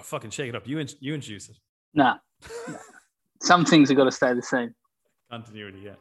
Oh, 0.00 0.02
fucking 0.02 0.30
shake 0.30 0.48
it 0.48 0.56
up. 0.56 0.66
You 0.66 0.78
in, 0.78 0.88
you 1.00 1.12
introduce 1.12 1.50
it. 1.50 1.58
Nah. 1.92 2.14
nah. 2.68 2.74
Some 3.42 3.66
things 3.66 3.90
have 3.90 3.98
got 3.98 4.04
to 4.04 4.10
stay 4.10 4.32
the 4.32 4.42
same. 4.42 4.74
Continuity, 5.30 5.80
yeah. 5.84 5.94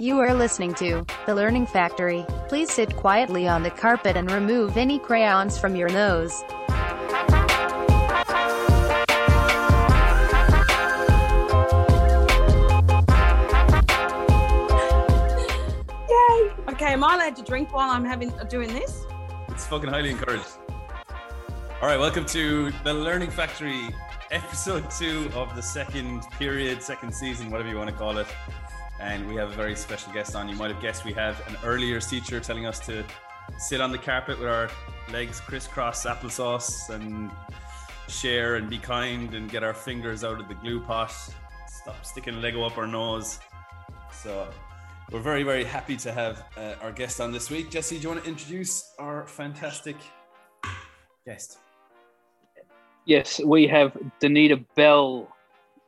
You 0.00 0.18
are 0.18 0.34
listening 0.34 0.74
to 0.74 1.06
The 1.26 1.34
Learning 1.34 1.66
Factory. 1.66 2.24
Please 2.48 2.70
sit 2.70 2.96
quietly 2.96 3.46
on 3.46 3.62
the 3.62 3.70
carpet 3.70 4.16
and 4.16 4.30
remove 4.30 4.76
any 4.76 4.98
crayons 4.98 5.58
from 5.58 5.76
your 5.76 5.88
nose. 5.90 6.42
Am 16.98 17.04
I 17.04 17.14
allowed 17.14 17.36
to 17.36 17.44
drink 17.44 17.72
while 17.72 17.90
I'm 17.90 18.04
having 18.04 18.32
doing 18.48 18.72
this? 18.74 19.04
It's 19.50 19.64
fucking 19.68 19.88
highly 19.88 20.10
encouraged. 20.10 20.58
All 21.80 21.86
right, 21.88 21.96
welcome 21.96 22.26
to 22.26 22.72
the 22.82 22.92
Learning 22.92 23.30
Factory, 23.30 23.94
episode 24.32 24.90
two 24.90 25.30
of 25.36 25.54
the 25.54 25.62
second 25.62 26.22
period, 26.40 26.82
second 26.82 27.14
season, 27.14 27.52
whatever 27.52 27.68
you 27.68 27.76
want 27.76 27.88
to 27.88 27.94
call 27.94 28.18
it. 28.18 28.26
And 28.98 29.28
we 29.28 29.36
have 29.36 29.48
a 29.48 29.54
very 29.54 29.76
special 29.76 30.12
guest 30.12 30.34
on. 30.34 30.48
You 30.48 30.56
might 30.56 30.72
have 30.72 30.82
guessed 30.82 31.04
we 31.04 31.12
have 31.12 31.40
an 31.46 31.56
earlier 31.62 32.00
teacher 32.00 32.40
telling 32.40 32.66
us 32.66 32.80
to 32.86 33.04
sit 33.58 33.80
on 33.80 33.92
the 33.92 33.98
carpet 33.98 34.36
with 34.40 34.48
our 34.48 34.68
legs 35.12 35.40
crisscross 35.40 36.04
applesauce 36.04 36.90
and 36.90 37.30
share 38.08 38.56
and 38.56 38.68
be 38.68 38.76
kind 38.78 39.34
and 39.34 39.48
get 39.48 39.62
our 39.62 39.72
fingers 39.72 40.24
out 40.24 40.40
of 40.40 40.48
the 40.48 40.54
glue 40.54 40.80
pot, 40.80 41.14
stop 41.68 42.04
sticking 42.04 42.40
Lego 42.42 42.64
up 42.64 42.76
our 42.76 42.88
nose. 42.88 43.38
So 44.10 44.48
we're 45.10 45.20
very, 45.20 45.42
very 45.42 45.64
happy 45.64 45.96
to 45.96 46.12
have 46.12 46.44
uh, 46.56 46.74
our 46.82 46.92
guest 46.92 47.20
on 47.20 47.32
this 47.32 47.50
week. 47.50 47.70
Jesse, 47.70 47.96
do 47.96 48.02
you 48.02 48.08
want 48.10 48.22
to 48.24 48.28
introduce 48.28 48.92
our 48.98 49.26
fantastic 49.26 49.96
guest? 51.26 51.58
Yes, 53.06 53.40
we 53.42 53.66
have 53.66 53.96
Donita 54.20 54.62
Bell 54.76 55.28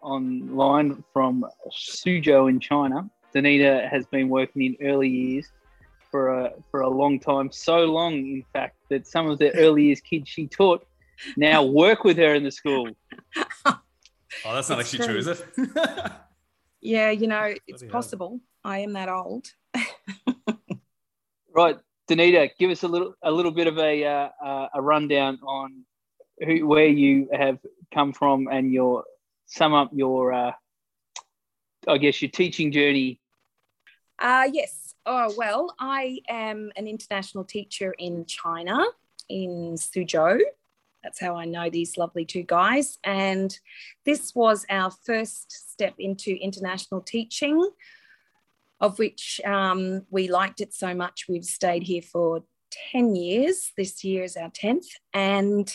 online 0.01 1.05
from 1.13 1.45
Suzhou 1.71 2.49
in 2.49 2.59
China. 2.61 3.11
Donita 3.35 3.89
has 3.91 4.07
been 4.07 4.29
working 4.31 4.63
in 4.63 4.77
early 4.81 5.09
years 5.09 5.49
for 6.11 6.31
a 6.31 6.53
for 6.71 6.81
a 6.81 6.89
long 6.89 7.21
time, 7.21 7.53
so 7.53 7.85
long, 7.85 8.15
in 8.15 8.45
fact, 8.53 8.77
that 8.89 9.07
some 9.07 9.29
of 9.29 9.39
the 9.39 9.55
early 9.59 9.85
years 9.85 10.01
kids 10.01 10.29
she 10.29 10.47
taught 10.47 10.87
now 11.37 11.63
work 11.63 12.05
with 12.05 12.17
her 12.17 12.35
in 12.35 12.43
the 12.43 12.51
school. 12.51 12.89
Oh, 13.67 14.55
that's 14.55 14.71
not 14.71 14.81
It's 14.81 14.95
actually 14.95 15.07
true, 15.07 15.19
is 15.19 15.27
it? 15.29 15.45
Yeah, 16.83 17.11
you 17.11 17.27
know, 17.27 17.43
it's 17.43 17.61
Bloody 17.69 17.87
hell. 17.87 17.93
possible. 17.93 18.41
I 18.65 18.81
am 18.81 18.93
that 18.95 19.09
old. 19.09 19.53
Right, 21.53 21.77
Donita, 22.09 22.51
give 22.59 22.71
us 22.71 22.85
a 22.85 22.89
little 22.89 23.15
a 23.23 23.31
little 23.31 23.51
bit 23.51 23.67
of 23.67 23.77
a 23.79 24.05
uh, 24.05 24.29
uh, 24.45 24.69
a 24.75 24.81
rundown 24.81 25.41
on 25.43 25.85
who 26.39 26.67
where 26.67 26.87
you 26.87 27.29
have 27.33 27.59
come 27.93 28.13
from 28.13 28.47
and 28.47 28.73
your 28.73 29.05
sum 29.47 29.75
up 29.75 29.91
your 29.93 30.33
uh, 30.33 30.53
I 31.89 31.99
guess 31.99 32.23
your 32.23 32.31
teaching 32.31 32.71
journey. 32.71 33.21
Uh, 34.19 34.49
yes. 34.53 34.95
Oh, 35.07 35.35
well, 35.37 35.75
I 35.81 36.19
am 36.29 36.71
an 36.77 36.87
international 36.87 37.45
teacher 37.45 37.95
in 37.99 38.27
China, 38.27 38.85
in 39.29 39.75
Suzhou. 39.77 40.41
That's 41.03 41.19
how 41.19 41.35
I 41.35 41.47
know 41.47 41.71
these 41.71 41.97
lovely 41.97 42.27
two 42.27 42.43
guys. 42.43 42.99
And 43.03 43.59
this 44.05 44.35
was 44.35 44.67
our 44.69 44.91
first 44.91 45.51
step 45.73 45.95
into 45.99 46.33
international 46.33 47.01
teaching, 47.01 47.67
of 48.81 48.99
which 48.99 49.41
um, 49.45 50.03
we 50.11 50.29
liked 50.29 50.61
it 50.61 50.73
so 50.73 50.95
much. 50.95 51.27
We've 51.29 51.45
stayed 51.45 51.83
here 51.83 52.03
for 52.03 52.45
10 52.93 53.15
years. 53.15 53.73
This 53.77 54.03
year 54.05 54.25
is 54.25 54.37
our 54.37 54.51
10th. 54.51 54.87
And 55.13 55.73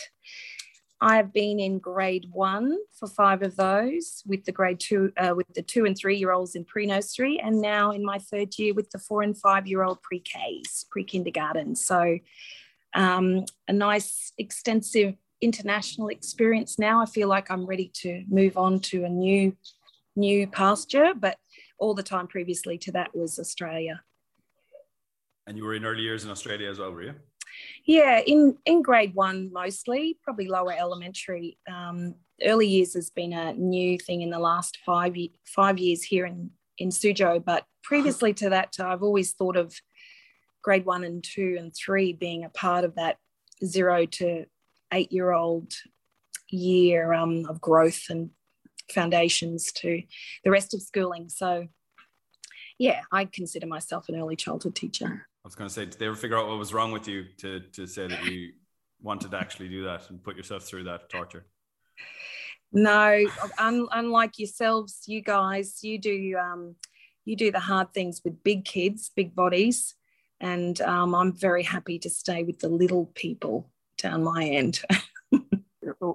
I've 1.02 1.34
been 1.34 1.60
in 1.60 1.80
grade 1.80 2.28
one 2.32 2.78
for 2.98 3.08
five 3.08 3.42
of 3.42 3.58
those, 3.58 4.24
with 4.26 4.46
the 4.46 4.52
grade 4.52 4.80
two, 4.80 5.12
uh, 5.18 5.34
with 5.36 5.48
the 5.54 5.62
two 5.62 5.86
and 5.86 5.96
three 5.96 6.18
year 6.18 6.32
olds 6.32 6.56
in 6.56 6.64
pre 6.64 6.86
nursery, 6.86 7.40
and 7.40 7.62
now 7.62 7.92
in 7.92 8.04
my 8.04 8.18
third 8.18 8.58
year 8.58 8.74
with 8.74 8.90
the 8.92 9.00
four 9.00 9.22
and 9.22 9.38
five 9.38 9.68
year 9.68 9.84
old 9.84 10.02
pre 10.02 10.22
Ks, 10.22 10.86
pre 10.90 11.04
kindergarten. 11.04 11.76
So, 11.76 12.18
um, 12.96 13.44
a 13.68 13.74
nice, 13.74 14.32
extensive 14.38 15.16
international 15.42 16.08
experience 16.08 16.80
now. 16.80 17.02
I 17.02 17.06
feel 17.06 17.28
like 17.28 17.52
I'm 17.52 17.66
ready 17.66 17.92
to 18.02 18.24
move 18.30 18.58
on 18.58 18.80
to 18.80 19.04
a 19.04 19.10
new, 19.10 19.56
new 20.16 20.48
pasture, 20.48 21.14
but 21.14 21.38
all 21.78 21.94
the 21.94 22.04
time 22.04 22.28
previously 22.28 22.78
to 22.80 22.92
that 22.94 23.16
was 23.16 23.40
Australia. 23.40 24.02
and 25.48 25.58
you 25.58 25.64
were 25.64 25.76
in 25.76 25.86
early 25.86 26.02
years 26.02 26.24
in 26.24 26.32
Australia 26.32 26.70
as 26.70 26.80
well, 26.80 26.92
were 26.92 27.04
you? 27.04 27.16
Yeah, 27.86 28.20
in 28.20 28.58
in 28.66 28.82
grade 28.82 29.14
one 29.14 29.52
mostly, 29.54 30.18
probably 30.24 30.48
lower 30.48 30.74
elementary. 30.74 31.58
Um, 31.72 32.16
early 32.44 32.68
years 32.68 32.94
has 32.96 33.10
been 33.10 33.34
a 33.34 33.54
new 33.54 33.98
thing 33.98 34.22
in 34.22 34.30
the 34.30 34.40
last 34.40 34.80
five 34.86 35.16
five 35.46 35.78
years 35.78 36.04
here 36.04 36.26
in 36.26 36.52
in 36.78 36.90
Suzhou, 36.90 37.44
but 37.46 37.64
previously 37.84 38.34
to 38.34 38.50
that, 38.50 38.76
I've 38.80 39.04
always 39.04 39.34
thought 39.34 39.56
of 39.56 39.74
grade 40.62 40.86
one 40.86 41.04
and 41.04 41.24
two 41.24 41.56
and 41.60 41.74
three 41.74 42.12
being 42.12 42.44
a 42.44 42.50
part 42.50 42.84
of 42.84 42.96
that 42.96 43.18
zero 43.64 44.06
to 44.06 44.46
eight 44.92 45.12
year 45.12 45.32
old 45.32 45.72
year 46.50 47.14
um, 47.14 47.46
of 47.48 47.62
growth 47.62 48.04
and 48.10 48.32
foundations 48.92 49.72
to 49.74 50.02
the 50.44 50.52
rest 50.52 50.74
of 50.74 50.82
schooling. 50.82 51.30
So, 51.30 51.68
yeah, 52.78 53.02
I 53.12 53.26
consider 53.26 53.68
myself 53.68 54.10
an 54.10 54.16
early 54.16 54.36
childhood 54.36 54.76
teacher. 54.76 55.28
I 55.46 55.48
was 55.48 55.56
going 55.56 55.68
to 55.68 55.74
say, 55.74 55.86
did 55.86 56.00
they 56.00 56.08
ever 56.08 56.16
figure 56.16 56.38
out 56.38 56.48
what 56.48 56.58
was 56.58 56.74
wrong 56.74 56.92
with 56.92 57.08
you 57.08 57.26
to, 57.38 57.60
to 57.60 57.86
say 57.86 58.08
that 58.08 58.26
you 58.26 58.54
wanted 59.02 59.32
to 59.32 59.38
actually 59.38 59.70
do 59.70 59.84
that 59.84 60.10
and 60.10 60.24
put 60.24 60.36
yourself 60.36 60.64
through 60.64 60.86
that 60.86 61.10
torture? 61.10 61.46
No, 62.72 63.26
un- 63.58 63.88
unlike 63.92 64.38
yourselves, 64.38 65.04
you 65.08 65.22
guys, 65.22 65.80
you 65.84 65.98
do 65.98 66.36
um, 66.38 66.76
you 67.24 67.36
do 67.36 67.52
the 67.52 67.60
hard 67.60 67.94
things 67.94 68.22
with 68.24 68.44
big 68.44 68.66
kids, 68.66 69.12
big 69.16 69.34
bodies, 69.34 69.96
and 70.42 70.80
um, 70.82 71.16
I'm 71.16 71.32
very 71.32 71.64
happy 71.64 72.00
to 72.00 72.10
stay 72.10 72.44
with 72.44 72.60
the 72.60 72.68
little 72.68 73.12
people 73.16 73.70
down 73.98 74.24
my 74.24 74.44
end. 74.44 74.82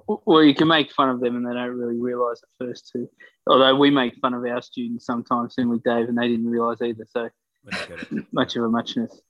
Or 0.07 0.43
you 0.43 0.55
can 0.55 0.67
make 0.67 0.91
fun 0.91 1.09
of 1.09 1.19
them 1.19 1.35
and 1.35 1.45
they 1.45 1.53
don't 1.53 1.77
really 1.77 1.99
realise 1.99 2.41
at 2.43 2.65
first 2.65 2.89
too. 2.91 3.09
Although 3.47 3.75
we 3.75 3.89
make 3.89 4.15
fun 4.21 4.33
of 4.33 4.45
our 4.45 4.61
students 4.61 5.05
sometimes, 5.05 5.55
and 5.57 5.69
with 5.69 5.83
Dave, 5.83 6.09
and 6.09 6.17
they 6.17 6.27
didn't 6.27 6.49
realise 6.49 6.81
either. 6.81 7.05
So 7.09 7.29
But 7.63 7.73
I 7.73 7.85
get 7.85 8.11
it. 8.11 8.25
much 8.31 8.55
of 8.55 8.63
a 8.63 8.69
muchness. 8.69 9.21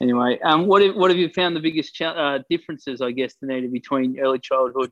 Anyway, 0.00 0.38
um, 0.42 0.66
what 0.66 0.82
have, 0.82 0.96
what 0.96 1.10
have 1.10 1.18
you 1.18 1.28
found 1.28 1.54
the 1.54 1.60
biggest 1.60 1.94
cha- 1.94 2.10
uh, 2.10 2.40
differences, 2.50 3.00
I 3.00 3.12
guess, 3.12 3.34
Donita, 3.42 3.70
between 3.70 4.18
early 4.18 4.40
childhood 4.40 4.90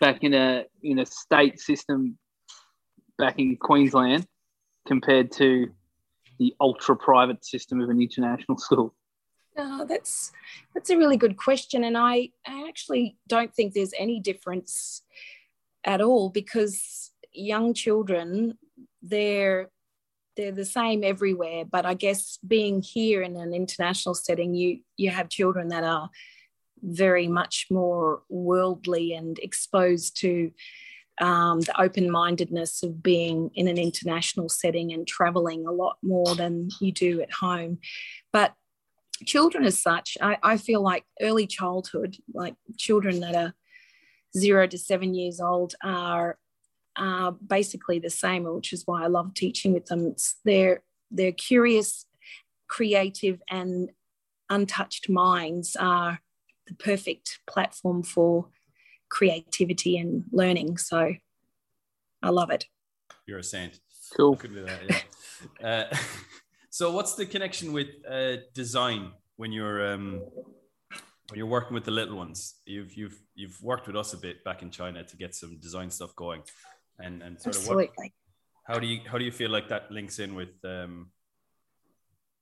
back 0.00 0.24
in 0.24 0.32
a 0.32 0.64
in 0.82 0.98
a 0.98 1.06
state 1.06 1.60
system 1.60 2.16
back 3.18 3.38
in 3.38 3.56
Queensland 3.56 4.26
compared 4.86 5.30
to 5.32 5.68
the 6.38 6.54
ultra 6.60 6.96
private 6.96 7.44
system 7.44 7.80
of 7.80 7.90
an 7.90 8.00
international 8.00 8.56
school? 8.66 8.94
Oh, 9.56 9.84
that's 9.84 10.32
that's 10.74 10.90
a 10.90 10.96
really 10.96 11.16
good 11.16 11.36
question, 11.36 11.84
and 11.84 11.98
I, 11.98 12.30
I 12.46 12.66
actually 12.68 13.16
don't 13.28 13.54
think 13.54 13.74
there's 13.74 13.92
any 13.98 14.20
difference 14.20 15.02
at 15.84 16.00
all 16.00 16.30
because 16.30 17.10
young 17.32 17.74
children 17.74 18.58
they're 19.02 19.70
they're 20.36 20.52
the 20.52 20.64
same 20.64 21.02
everywhere. 21.04 21.64
But 21.64 21.84
I 21.84 21.94
guess 21.94 22.38
being 22.46 22.82
here 22.82 23.22
in 23.22 23.36
an 23.36 23.52
international 23.52 24.14
setting, 24.14 24.54
you 24.54 24.80
you 24.96 25.10
have 25.10 25.28
children 25.28 25.68
that 25.68 25.84
are 25.84 26.10
very 26.82 27.28
much 27.28 27.66
more 27.70 28.22
worldly 28.28 29.12
and 29.12 29.38
exposed 29.38 30.18
to 30.20 30.50
um, 31.20 31.60
the 31.60 31.78
open 31.78 32.10
mindedness 32.10 32.82
of 32.82 33.02
being 33.02 33.50
in 33.54 33.68
an 33.68 33.76
international 33.76 34.48
setting 34.48 34.92
and 34.92 35.06
traveling 35.06 35.66
a 35.66 35.72
lot 35.72 35.98
more 36.02 36.34
than 36.34 36.70
you 36.80 36.92
do 36.92 37.20
at 37.20 37.32
home. 37.32 37.78
But 38.32 38.54
children, 39.26 39.64
as 39.64 39.80
such, 39.80 40.16
I, 40.20 40.38
I 40.42 40.56
feel 40.56 40.82
like 40.82 41.04
early 41.20 41.46
childhood, 41.46 42.16
like 42.34 42.54
children 42.78 43.20
that 43.20 43.34
are 43.34 43.54
zero 44.36 44.66
to 44.66 44.78
seven 44.78 45.14
years 45.14 45.40
old, 45.40 45.74
are 45.82 46.38
are 46.96 47.32
basically 47.32 47.98
the 47.98 48.10
same, 48.10 48.44
which 48.44 48.72
is 48.72 48.82
why 48.86 49.04
I 49.04 49.06
love 49.06 49.34
teaching 49.34 49.72
with 49.72 49.86
them. 49.86 50.08
It's, 50.08 50.36
they're 50.44 50.82
they're 51.10 51.32
curious, 51.32 52.06
creative, 52.68 53.40
and 53.48 53.90
untouched 54.48 55.08
minds 55.08 55.76
are 55.76 56.20
the 56.66 56.74
perfect 56.74 57.40
platform 57.48 58.02
for 58.02 58.48
creativity 59.10 59.98
and 59.98 60.24
learning. 60.32 60.78
So 60.78 61.14
I 62.22 62.30
love 62.30 62.50
it. 62.50 62.66
You're 63.26 63.38
a 63.38 63.44
saint. 63.44 63.80
I 64.12 64.16
Cool. 64.16 64.36
could 64.36 64.54
do 64.54 64.64
that, 64.64 65.06
yeah. 65.60 65.68
uh, 65.92 65.96
so, 66.70 66.92
what's 66.92 67.14
the 67.14 67.26
connection 67.26 67.72
with 67.72 67.88
uh, 68.08 68.36
design 68.54 69.12
when 69.36 69.52
you're 69.52 69.92
um, 69.92 70.22
when 71.28 71.36
you're 71.36 71.46
working 71.46 71.74
with 71.74 71.84
the 71.84 71.90
little 71.90 72.16
ones? 72.16 72.54
You've 72.66 72.94
you've 72.94 73.20
you've 73.34 73.62
worked 73.62 73.86
with 73.86 73.96
us 73.96 74.14
a 74.14 74.16
bit 74.16 74.42
back 74.44 74.62
in 74.62 74.70
China 74.70 75.04
to 75.04 75.16
get 75.16 75.34
some 75.34 75.58
design 75.60 75.90
stuff 75.90 76.14
going, 76.16 76.42
and 76.98 77.22
and 77.22 77.40
sort 77.40 77.56
of 77.56 77.66
what, 77.68 77.88
how 78.64 78.78
do 78.78 78.86
you 78.86 79.00
how 79.06 79.18
do 79.18 79.24
you 79.24 79.32
feel 79.32 79.50
like 79.50 79.68
that 79.68 79.90
links 79.90 80.18
in 80.18 80.34
with 80.34 80.54
um, 80.64 81.10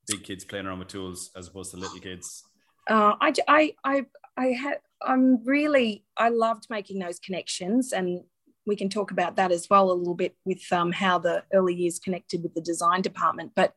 big 0.09 0.25
kids 0.25 0.45
playing 0.45 0.67
around 0.67 0.81
with 0.81 0.89
tools 0.89 1.31
as 1.37 1.49
opposed 1.49 1.71
to 1.73 1.77
little 1.77 1.99
kids? 1.99 2.45
Uh, 2.89 3.15
I, 3.21 3.33
I, 3.47 3.75
I, 3.85 4.07
I 4.37 4.47
had, 4.47 4.79
I'm 5.03 5.45
really, 5.45 6.05
I 6.17 6.31
loved 6.31 6.67
making 6.71 6.99
those 6.99 7.19
connections 7.19 7.93
and 7.93 8.23
we 8.67 8.77
can 8.77 8.89
talk 8.89 9.11
about 9.11 9.37
that 9.37 9.53
as 9.53 9.69
well 9.71 9.91
a 9.91 9.93
little 9.93 10.15
bit 10.15 10.37
with 10.45 10.63
um, 10.73 10.93
how 10.93 11.19
the 11.19 11.43
early 11.53 11.75
years 11.75 11.99
connected 11.99 12.43
with 12.43 12.55
the 12.55 12.61
design 12.61 13.03
department. 13.03 13.53
But 13.55 13.75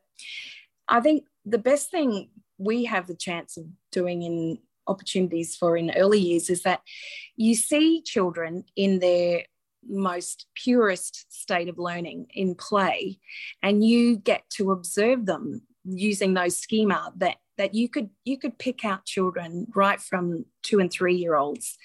I 0.88 1.00
think 1.00 1.24
the 1.44 1.58
best 1.58 1.90
thing 1.90 2.30
we 2.58 2.84
have 2.84 3.06
the 3.06 3.14
chance 3.14 3.56
of 3.56 3.64
doing 3.90 4.22
in 4.22 4.58
opportunities 4.86 5.56
for 5.56 5.76
in 5.76 5.92
early 5.92 6.18
years 6.18 6.50
is 6.50 6.62
that 6.62 6.80
you 7.36 7.54
see 7.54 8.02
children 8.02 8.64
in 8.76 8.98
their 8.98 9.44
most 9.88 10.46
purest 10.54 11.32
state 11.32 11.68
of 11.68 11.78
learning 11.78 12.26
in 12.34 12.54
play 12.54 13.18
and 13.62 13.84
you 13.84 14.16
get 14.16 14.48
to 14.50 14.70
observe 14.70 15.26
them 15.26 15.62
using 15.84 16.34
those 16.34 16.56
schema 16.56 17.12
that 17.16 17.36
that 17.58 17.74
you 17.74 17.88
could 17.88 18.08
you 18.24 18.38
could 18.38 18.56
pick 18.58 18.84
out 18.84 19.04
children 19.04 19.66
right 19.74 20.00
from 20.00 20.44
two 20.62 20.78
and 20.78 20.92
three 20.92 21.14
year 21.14 21.34
olds 21.34 21.76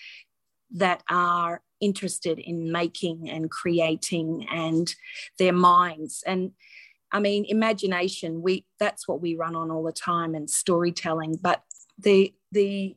that 0.71 1.01
are 1.09 1.61
interested 1.79 2.39
in 2.39 2.71
making 2.71 3.29
and 3.29 3.49
creating 3.49 4.47
and 4.51 4.93
their 5.37 5.53
minds. 5.53 6.23
And 6.25 6.51
i 7.11 7.19
mean 7.19 7.45
imagination 7.47 8.41
we 8.41 8.65
that's 8.79 9.07
what 9.07 9.21
we 9.21 9.35
run 9.35 9.55
on 9.55 9.71
all 9.71 9.83
the 9.83 9.91
time 9.91 10.35
and 10.35 10.49
storytelling 10.49 11.35
but 11.41 11.61
the 11.97 12.33
the 12.51 12.95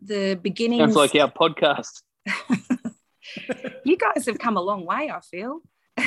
the 0.00 0.38
beginning 0.42 0.78
sounds 0.80 0.96
like 0.96 1.14
our 1.14 1.30
podcast. 1.30 2.02
You 3.86 3.98
guys 3.98 4.24
have 4.26 4.38
come 4.38 4.56
a 4.56 4.62
long 4.62 4.86
way 4.86 5.10
i 5.10 5.20
feel. 5.20 5.60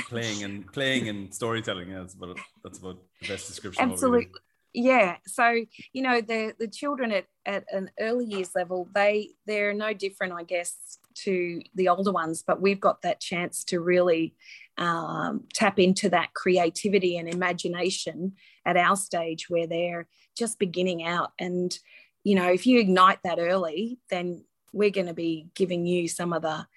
Playing 0.08 0.44
and 0.44 0.72
playing 0.72 1.10
and 1.10 1.34
storytelling 1.34 1.90
yeah, 1.90 2.00
that's 2.00 2.14
about 2.14 2.38
that's 2.64 2.80
about 2.80 2.98
the 3.22 3.28
best 3.28 3.48
description 3.48 3.92
absolutely 3.92 4.32
yeah. 4.74 5.18
So 5.26 5.64
you 5.94 6.02
know 6.04 6.22
the 6.22 6.54
the 6.60 6.68
children 6.68 7.12
at, 7.12 7.26
at 7.46 7.66
an 7.72 7.90
early 8.00 8.26
years 8.26 8.52
level 8.56 8.88
they 8.94 9.30
they're 9.48 9.74
no 9.74 9.94
different 9.94 10.34
i 10.34 10.44
guess 10.44 11.00
to 11.16 11.62
the 11.74 11.90
older 11.90 12.12
ones 12.12 12.44
but 12.46 12.62
we've 12.62 12.80
got 12.80 13.02
that 13.02 13.20
chance 13.20 13.64
to 13.64 13.80
really 13.80 14.36
um, 14.78 15.46
tap 15.54 15.80
into 15.80 16.10
that 16.10 16.34
creativity 16.34 17.18
and 17.18 17.28
imagination 17.28 18.34
at 18.66 18.78
our 18.78 18.96
stage 18.96 19.50
where 19.50 19.68
they're 19.68 20.08
just 20.38 20.60
beginning 20.60 21.04
out. 21.04 21.32
And 21.40 21.78
you 22.24 22.36
know 22.36 22.52
if 22.52 22.68
you 22.68 22.80
ignite 22.80 23.20
that 23.24 23.40
early 23.40 24.00
then 24.10 24.44
we're 24.74 24.90
going 24.90 25.08
to 25.08 25.14
be 25.14 25.48
giving 25.56 25.86
you 25.86 26.10
some 26.10 26.34
of 26.34 26.42
the 26.42 26.68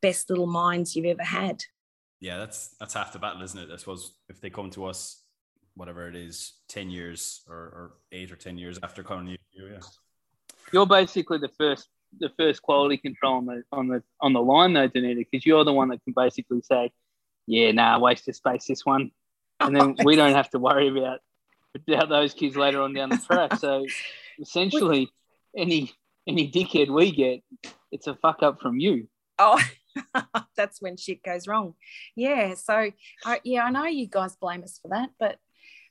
best 0.00 0.30
little 0.30 0.46
minds 0.46 0.94
you've 0.94 1.06
ever 1.06 1.24
had. 1.24 1.64
Yeah 2.20 2.38
that's 2.38 2.76
that's 2.78 2.94
half 2.94 3.12
the 3.12 3.18
battle 3.18 3.42
isn't 3.42 3.58
it? 3.58 3.70
I 3.72 3.76
suppose 3.76 4.14
if 4.28 4.40
they 4.40 4.50
come 4.50 4.70
to 4.70 4.86
us 4.86 5.22
whatever 5.74 6.08
it 6.08 6.16
is, 6.16 6.54
10 6.68 6.90
years 6.90 7.42
or, 7.48 7.56
or 7.56 7.92
eight 8.12 8.30
or 8.30 8.36
10 8.36 8.58
years 8.58 8.78
after 8.82 9.02
coming 9.02 9.28
you, 9.28 9.38
yeah. 9.54 9.78
You're 10.72 10.86
basically 10.86 11.38
the 11.38 11.48
first 11.48 11.88
the 12.18 12.30
first 12.36 12.60
quality 12.62 12.96
control 12.96 13.36
on 13.36 13.46
the 13.46 13.62
on 13.72 13.88
the 13.88 14.02
on 14.20 14.32
the 14.32 14.42
line 14.42 14.72
though, 14.72 14.88
Donita, 14.88 15.26
because 15.30 15.46
you're 15.46 15.64
the 15.64 15.72
one 15.72 15.88
that 15.88 16.02
can 16.04 16.12
basically 16.14 16.60
say, 16.60 16.90
Yeah, 17.50 17.72
nah, 17.72 17.98
waste 17.98 18.28
of 18.28 18.36
space 18.36 18.66
this 18.66 18.86
one. 18.86 19.10
And 19.58 19.74
then 19.74 19.96
we 20.04 20.14
don't 20.14 20.34
have 20.34 20.50
to 20.50 20.60
worry 20.60 20.86
about 20.86 21.18
about 21.88 22.08
those 22.08 22.32
kids 22.32 22.56
later 22.56 22.80
on 22.80 22.94
down 22.94 23.10
the 23.10 23.16
track. 23.18 23.56
So 23.56 23.84
essentially 24.40 25.10
any 25.56 25.92
any 26.28 26.48
dickhead 26.48 26.88
we 26.88 27.10
get, 27.10 27.42
it's 27.90 28.06
a 28.06 28.14
fuck 28.14 28.44
up 28.44 28.60
from 28.60 28.78
you. 28.78 29.08
Oh 29.36 29.60
that's 30.56 30.80
when 30.80 30.96
shit 30.96 31.24
goes 31.24 31.48
wrong. 31.48 31.74
Yeah. 32.14 32.54
So, 32.54 32.92
I, 33.24 33.40
yeah, 33.42 33.64
I 33.64 33.70
know 33.70 33.86
you 33.86 34.06
guys 34.06 34.36
blame 34.36 34.62
us 34.62 34.78
for 34.80 34.86
that, 34.88 35.10
but 35.18 35.38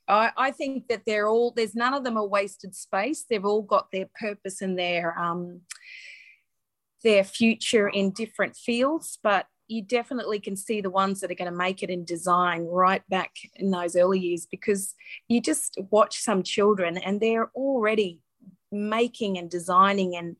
I, 0.07 0.31
I 0.37 0.51
think 0.51 0.87
that 0.87 1.01
they're 1.05 1.27
all 1.27 1.51
there's 1.51 1.75
none 1.75 1.93
of 1.93 2.05
them 2.05 2.15
are 2.15 2.25
wasted 2.25 2.73
space. 2.73 3.25
They've 3.29 3.43
all 3.43 3.63
got 3.63 3.91
their 3.91 4.07
purpose 4.17 4.61
and 4.61 4.79
their 4.79 5.19
um, 5.19 5.63
their 7.03 7.25
future 7.25 7.89
in 7.89 8.11
different 8.11 8.55
fields, 8.55 9.19
but 9.21 9.45
you 9.69 9.83
definitely 9.83 10.39
can 10.39 10.55
see 10.55 10.81
the 10.81 10.89
ones 10.89 11.21
that 11.21 11.31
are 11.31 11.35
going 11.35 11.51
to 11.51 11.57
make 11.57 11.83
it 11.83 11.89
in 11.89 12.03
design 12.03 12.65
right 12.65 13.03
back 13.07 13.31
in 13.55 13.71
those 13.71 13.95
early 13.95 14.19
years 14.19 14.45
because 14.45 14.95
you 15.27 15.39
just 15.39 15.77
watch 15.91 16.19
some 16.19 16.43
children 16.43 16.97
and 16.97 17.21
they're 17.21 17.51
already 17.55 18.19
making 18.71 19.37
and 19.37 19.49
designing 19.49 20.15
and 20.15 20.35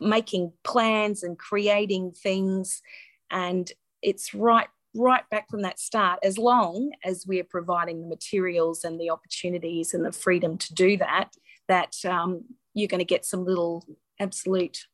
making 0.00 0.52
plans 0.64 1.22
and 1.22 1.38
creating 1.38 2.10
things 2.12 2.82
and 3.30 3.70
it's 4.02 4.34
right 4.34 4.68
right 4.94 5.28
back 5.30 5.48
from 5.48 5.62
that 5.62 5.78
start, 5.78 6.18
as 6.22 6.38
long 6.38 6.90
as 7.04 7.26
we're 7.26 7.44
providing 7.44 8.00
the 8.00 8.08
materials 8.08 8.84
and 8.84 9.00
the 9.00 9.10
opportunities 9.10 9.94
and 9.94 10.04
the 10.04 10.12
freedom 10.12 10.58
to 10.58 10.74
do 10.74 10.96
that, 10.96 11.30
that 11.68 11.94
um, 12.04 12.44
you're 12.74 12.88
going 12.88 12.98
to 12.98 13.04
get 13.04 13.24
some 13.24 13.44
little 13.44 13.84
absolute 14.18 14.86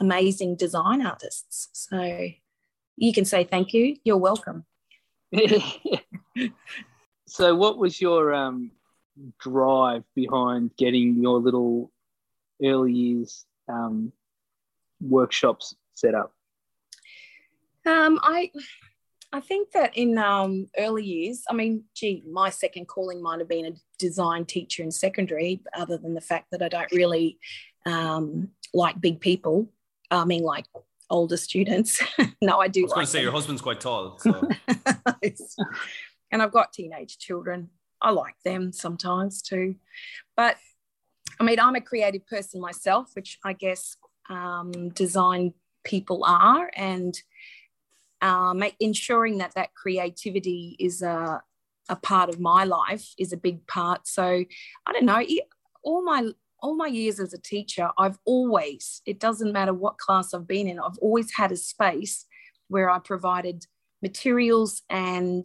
amazing 0.00 0.56
design 0.56 1.04
artists. 1.04 1.68
So 1.72 2.28
you 2.96 3.12
can 3.12 3.24
say 3.24 3.44
thank 3.44 3.72
you. 3.72 3.96
You're 4.04 4.16
welcome. 4.16 4.64
so, 7.26 7.54
what 7.54 7.78
was 7.78 8.00
your 8.00 8.32
um, 8.34 8.70
drive 9.40 10.04
behind 10.14 10.70
getting 10.76 11.20
your 11.20 11.38
little 11.38 11.90
early 12.62 12.92
years 12.92 13.44
um, 13.68 14.12
workshops 15.00 15.74
set 15.94 16.14
up? 16.14 16.32
Um, 17.86 18.20
I 18.22 18.50
I 19.32 19.40
think 19.40 19.72
that 19.72 19.96
in 19.96 20.18
um, 20.18 20.68
early 20.78 21.04
years, 21.04 21.42
I 21.48 21.54
mean, 21.54 21.84
gee, 21.94 22.22
my 22.30 22.50
second 22.50 22.86
calling 22.86 23.22
might 23.22 23.38
have 23.38 23.48
been 23.48 23.66
a 23.66 23.72
design 23.98 24.44
teacher 24.44 24.82
in 24.82 24.90
secondary, 24.90 25.62
other 25.74 25.96
than 25.96 26.14
the 26.14 26.20
fact 26.20 26.48
that 26.52 26.62
I 26.62 26.68
don't 26.68 26.92
really 26.92 27.38
um, 27.86 28.50
like 28.74 29.00
big 29.00 29.20
people. 29.20 29.68
I 30.10 30.26
mean, 30.26 30.42
like 30.42 30.66
older 31.12 31.36
students. 31.36 32.02
no, 32.42 32.58
I 32.58 32.66
do. 32.66 32.80
I 32.80 32.82
was 32.82 32.90
like 32.90 32.94
going 32.96 33.06
to 33.06 33.12
say 33.12 33.18
them. 33.18 33.24
your 33.24 33.32
husband's 33.32 33.62
quite 33.62 33.80
tall. 33.80 34.18
So. 35.36 35.64
and 36.32 36.42
I've 36.42 36.50
got 36.50 36.72
teenage 36.72 37.18
children. 37.18 37.70
I 38.00 38.10
like 38.10 38.34
them 38.44 38.72
sometimes 38.72 39.40
too. 39.40 39.76
But 40.36 40.56
I 41.38 41.44
mean, 41.44 41.60
I'm 41.60 41.76
a 41.76 41.80
creative 41.80 42.26
person 42.26 42.60
myself, 42.60 43.10
which 43.14 43.38
I 43.44 43.52
guess 43.52 43.96
um, 44.28 44.88
design 44.90 45.54
people 45.84 46.24
are. 46.24 46.70
And 46.74 47.20
make, 48.54 48.74
ensuring 48.80 49.38
that 49.38 49.54
that 49.54 49.74
creativity 49.74 50.76
is 50.80 51.02
a, 51.02 51.42
a 51.88 51.96
part 51.96 52.28
of 52.28 52.40
my 52.40 52.64
life 52.64 53.14
is 53.18 53.32
a 53.32 53.36
big 53.36 53.64
part. 53.66 54.08
So 54.08 54.44
I 54.86 54.92
don't 54.92 55.04
know, 55.04 55.22
all 55.84 56.02
my 56.02 56.32
all 56.62 56.76
my 56.76 56.86
years 56.86 57.20
as 57.20 57.34
a 57.34 57.38
teacher, 57.38 57.90
I've 57.98 58.18
always, 58.24 59.02
it 59.04 59.18
doesn't 59.18 59.52
matter 59.52 59.74
what 59.74 59.98
class 59.98 60.32
I've 60.32 60.46
been 60.46 60.68
in, 60.68 60.78
I've 60.78 60.98
always 61.00 61.34
had 61.34 61.52
a 61.52 61.56
space 61.56 62.24
where 62.68 62.88
I 62.88 62.98
provided 62.98 63.66
materials 64.00 64.82
and 64.88 65.44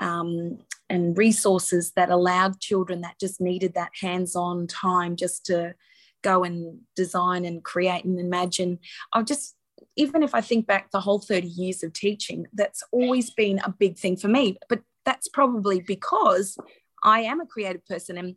um, 0.00 0.58
and 0.88 1.16
resources 1.16 1.92
that 1.94 2.10
allowed 2.10 2.58
children 2.58 3.02
that 3.02 3.20
just 3.20 3.38
needed 3.38 3.74
that 3.74 3.90
hands-on 4.00 4.66
time 4.66 5.14
just 5.14 5.44
to 5.46 5.74
go 6.22 6.42
and 6.42 6.78
design 6.96 7.44
and 7.44 7.62
create 7.62 8.04
and 8.04 8.18
imagine. 8.18 8.78
I've 9.12 9.26
just 9.26 9.56
even 9.96 10.22
if 10.22 10.34
I 10.34 10.40
think 10.40 10.66
back 10.66 10.90
the 10.90 11.00
whole 11.00 11.20
30 11.20 11.46
years 11.46 11.82
of 11.82 11.92
teaching, 11.92 12.46
that's 12.52 12.82
always 12.92 13.30
been 13.30 13.60
a 13.64 13.70
big 13.70 13.98
thing 13.98 14.16
for 14.16 14.28
me. 14.28 14.58
But 14.68 14.80
that's 15.04 15.28
probably 15.28 15.80
because 15.80 16.56
I 17.02 17.20
am 17.22 17.40
a 17.40 17.46
creative 17.46 17.84
person 17.86 18.16
and, 18.18 18.36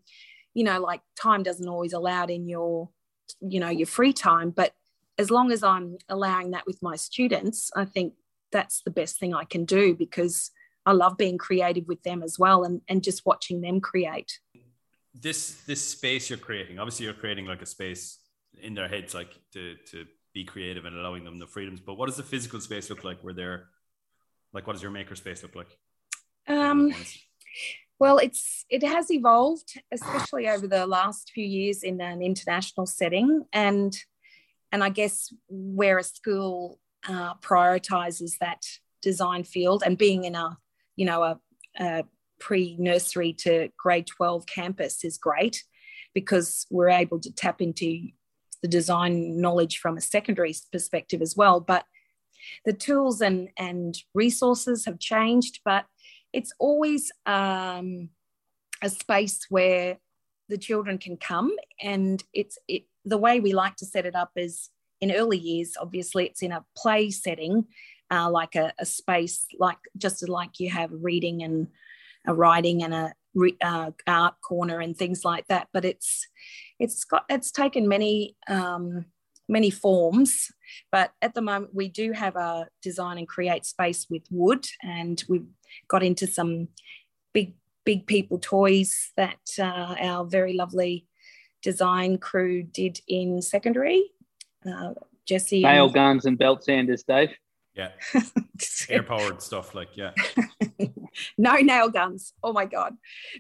you 0.54 0.64
know, 0.64 0.80
like 0.80 1.02
time 1.20 1.44
doesn't 1.44 1.68
always 1.68 1.94
allow 1.94 2.24
it 2.24 2.30
in 2.30 2.48
your, 2.48 2.90
you 3.42 3.60
know, 3.60 3.70
your 3.70 3.88
free 3.88 4.14
time. 4.14 4.52
But 4.52 4.74
as 5.18 5.30
long 5.32 5.52
as 5.52 5.64
I'm 5.64 5.98
allowing 6.10 6.52
that 6.52 6.66
with 6.66 6.82
my 6.82 6.96
students, 6.96 7.72
I 7.76 7.86
think 7.86 8.14
that's 8.52 8.82
the 8.82 8.92
best 8.92 9.20
thing 9.20 9.34
I 9.34 9.44
can 9.44 9.66
do 9.66 9.96
because 9.96 10.52
I 10.86 10.92
love 10.92 11.18
being 11.18 11.38
creative 11.38 11.88
with 11.88 12.04
them 12.04 12.24
as 12.24 12.38
well 12.38 12.64
and, 12.64 12.82
and 12.88 13.04
just 13.04 13.26
watching 13.26 13.62
them 13.62 13.80
create. 13.80 14.40
This 15.16 15.62
this 15.66 15.88
space 15.88 16.30
you're 16.30 16.40
creating, 16.40 16.80
obviously 16.80 17.06
you're 17.06 17.14
creating 17.14 17.46
like 17.46 17.62
a 17.62 17.68
space 17.68 18.18
in 18.62 18.74
their 18.74 18.88
heads, 18.88 19.14
like 19.14 19.32
to 19.54 19.76
to 19.92 20.06
be 20.34 20.44
creative 20.44 20.86
and 20.86 20.98
allowing 20.98 21.24
them 21.24 21.38
the 21.38 21.46
freedoms. 21.46 21.80
But 21.80 21.96
what 21.96 22.08
does 22.08 22.18
the 22.18 22.24
physical 22.24 22.60
space 22.60 22.90
look 22.90 23.04
like 23.04 23.24
where 23.24 23.34
they're 23.34 23.68
like 24.54 24.66
what 24.66 24.74
does 24.74 24.82
your 24.82 24.92
maker 24.92 25.16
space 25.16 25.44
look 25.44 25.56
like? 25.56 25.78
Um, 26.48 26.94
well, 28.00 28.18
it's 28.18 28.66
it 28.70 28.84
has 28.84 29.12
evolved, 29.12 29.80
especially 29.92 30.50
over 30.50 30.68
the 30.68 30.86
last 30.86 31.32
few 31.34 31.46
years 31.46 31.84
in 31.84 32.02
an 32.02 32.22
international 32.22 32.86
setting, 32.86 33.46
and 33.54 33.96
and 34.72 34.84
I 34.84 34.90
guess 34.90 35.34
where 35.48 36.00
a 36.00 36.04
school 36.04 36.80
uh, 37.08 37.36
prioritizes 37.36 38.38
that 38.40 38.64
design 39.02 39.44
field 39.44 39.84
and 39.86 39.98
being 39.98 40.24
in 40.24 40.36
a 40.36 40.58
you 40.96 41.06
know 41.06 41.24
a, 41.24 41.40
a 41.80 42.04
pre 42.40 42.76
nursery 42.78 43.34
to 43.34 43.70
grade 43.78 44.08
twelve 44.08 44.46
campus 44.46 45.04
is 45.04 45.18
great 45.18 45.64
because 46.14 46.66
we're 46.70 46.90
able 46.90 47.20
to 47.20 47.34
tap 47.34 47.62
into 47.62 48.08
the 48.62 48.68
design 48.68 49.40
knowledge 49.40 49.78
from 49.78 49.98
a 49.98 50.02
secondary 50.02 50.56
perspective 50.72 51.22
as 51.22 51.36
well. 51.36 51.60
But 51.60 51.86
the 52.66 52.74
tools 52.74 53.22
and, 53.22 53.50
and 53.58 53.96
resources 54.14 54.86
have 54.86 55.00
changed, 55.00 55.60
but 55.64 55.86
it's 56.34 56.54
always 56.60 57.12
um, 57.26 58.10
a 58.82 58.90
space 58.90 59.46
where 59.50 59.98
the 60.50 60.58
children 60.58 60.98
can 60.98 61.18
come 61.18 61.56
and 61.82 62.24
it's 62.34 62.58
it 62.68 62.84
the 63.06 63.18
way 63.18 63.40
we 63.40 63.54
like 63.54 63.76
to 63.78 63.86
set 63.86 64.06
it 64.06 64.16
up 64.16 64.32
is 64.36 64.70
in 65.00 65.12
early 65.12 65.38
years 65.38 65.76
obviously 65.80 66.26
it's 66.26 66.42
in 66.42 66.52
a 66.52 66.66
play 66.76 67.10
setting 67.10 67.66
uh, 68.12 68.30
like 68.30 68.56
a, 68.56 68.74
a, 68.80 68.86
space 68.86 69.46
like 69.58 69.78
just 69.98 70.28
like 70.28 70.60
you 70.60 70.70
have 70.70 70.90
reading 70.92 71.42
and 71.42 71.68
a 72.28 72.34
writing 72.34 72.84
and 72.84 72.94
a 72.94 73.14
uh, 73.62 73.92
art 74.08 74.36
corner 74.48 74.80
and 74.80 74.96
things 74.96 75.26
like 75.26 75.48
that. 75.48 75.68
But 75.74 75.86
it's 75.86 76.28
it's 76.80 77.04
got 77.04 77.26
it's 77.30 77.52
taken 77.52 77.88
many 77.88 78.36
um, 78.48 79.06
many 79.50 79.70
forms 79.70 80.48
but 80.92 81.12
at 81.22 81.34
the 81.34 81.42
moment 81.42 81.74
we 81.74 81.90
do 81.90 82.12
have 82.12 82.36
a 82.36 82.68
design 82.82 83.18
and 83.18 83.28
create 83.28 83.66
space 83.66 84.08
with 84.10 84.24
wood 84.32 84.66
and 84.82 85.24
we've 85.28 85.48
got 85.88 86.02
into 86.02 86.26
some 86.26 86.68
big 87.34 87.54
big 87.86 88.08
people 88.08 88.40
toys 88.40 89.12
that 89.18 89.40
uh, 89.60 89.96
our 90.00 90.26
very 90.26 90.54
lovely 90.54 91.06
design 91.64 92.18
crew 92.18 92.62
did 92.62 93.00
in 93.08 93.42
secondary. 93.42 94.12
Uh, 94.66 94.94
Jesse. 95.26 95.64
Nail 95.64 95.86
and... 95.86 95.94
guns 95.94 96.26
and 96.26 96.38
belt 96.38 96.64
sanders, 96.64 97.04
Dave. 97.04 97.30
Yeah. 97.76 97.90
Air 98.90 99.04
powered 99.04 99.42
stuff 99.42 99.74
like, 99.74 99.96
yeah. 99.96 100.12
no 101.38 101.56
nail 101.56 101.90
guns. 101.90 102.34
Oh 102.44 102.54
my 102.54 102.66
God. 102.66 102.96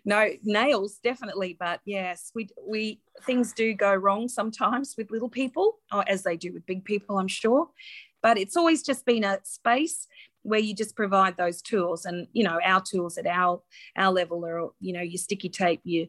No 0.05 0.29
nails, 0.43 0.99
definitely. 1.03 1.55
But 1.59 1.81
yes, 1.85 2.31
we, 2.33 2.49
we, 2.67 3.01
things 3.23 3.53
do 3.53 3.73
go 3.73 3.93
wrong 3.93 4.27
sometimes 4.27 4.95
with 4.97 5.11
little 5.11 5.29
people, 5.29 5.79
or 5.91 6.03
as 6.07 6.23
they 6.23 6.35
do 6.35 6.51
with 6.51 6.65
big 6.65 6.83
people, 6.83 7.19
I'm 7.19 7.27
sure. 7.27 7.67
But 8.23 8.37
it's 8.37 8.57
always 8.57 8.83
just 8.83 9.05
been 9.05 9.23
a 9.23 9.39
space 9.43 10.07
where 10.43 10.59
you 10.59 10.75
just 10.75 10.95
provide 10.95 11.37
those 11.37 11.61
tools 11.61 12.05
and 12.05 12.27
you 12.33 12.43
know 12.43 12.59
our 12.63 12.81
tools 12.81 13.17
at 13.17 13.25
our 13.25 13.61
our 13.95 14.11
level 14.11 14.45
are 14.45 14.69
you 14.79 14.93
know 14.93 15.01
your 15.01 15.17
sticky 15.17 15.49
tape 15.49 15.81
your 15.83 16.05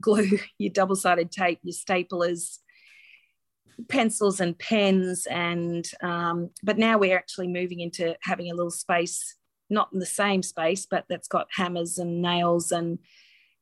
glue 0.00 0.38
your 0.58 0.72
double-sided 0.72 1.30
tape 1.30 1.60
your 1.62 1.72
staplers 1.72 2.58
pencils 3.88 4.40
and 4.40 4.58
pens 4.58 5.26
and 5.26 5.90
um, 6.02 6.50
but 6.62 6.78
now 6.78 6.98
we're 6.98 7.16
actually 7.16 7.48
moving 7.48 7.80
into 7.80 8.16
having 8.22 8.50
a 8.50 8.54
little 8.54 8.70
space 8.70 9.36
not 9.68 9.88
in 9.92 9.98
the 9.98 10.06
same 10.06 10.42
space 10.42 10.86
but 10.88 11.04
that's 11.08 11.28
got 11.28 11.48
hammers 11.50 11.98
and 11.98 12.22
nails 12.22 12.70
and 12.72 12.98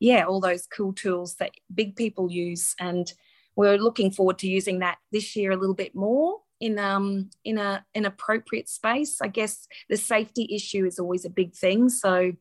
yeah 0.01 0.25
all 0.25 0.41
those 0.41 0.67
cool 0.67 0.93
tools 0.93 1.37
that 1.37 1.53
big 1.75 1.97
people 1.97 2.31
use. 2.31 2.75
And 2.79 3.11
we're 3.57 3.79
looking 3.79 4.11
forward 4.11 4.39
to 4.39 4.49
using 4.49 4.81
that 4.81 4.99
this 5.13 5.37
year 5.37 5.53
a 5.53 5.57
little 5.57 5.75
bit 5.75 5.95
more 5.95 6.41
in 6.61 6.79
um 6.79 7.31
in 7.45 7.59
a 7.59 7.85
an 7.95 8.05
appropriate 8.05 8.69
space. 8.69 9.21
I 9.21 9.29
guess 9.29 9.67
the 9.89 9.97
safety 9.97 10.49
issue 10.51 10.85
is 10.85 10.99
always 10.99 11.25
a 11.25 11.31
big 11.31 11.55
thing. 11.55 11.89
So 11.89 12.33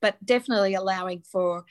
but 0.00 0.16
definitely 0.24 0.74
allowing 0.74 1.22
for 1.22 1.64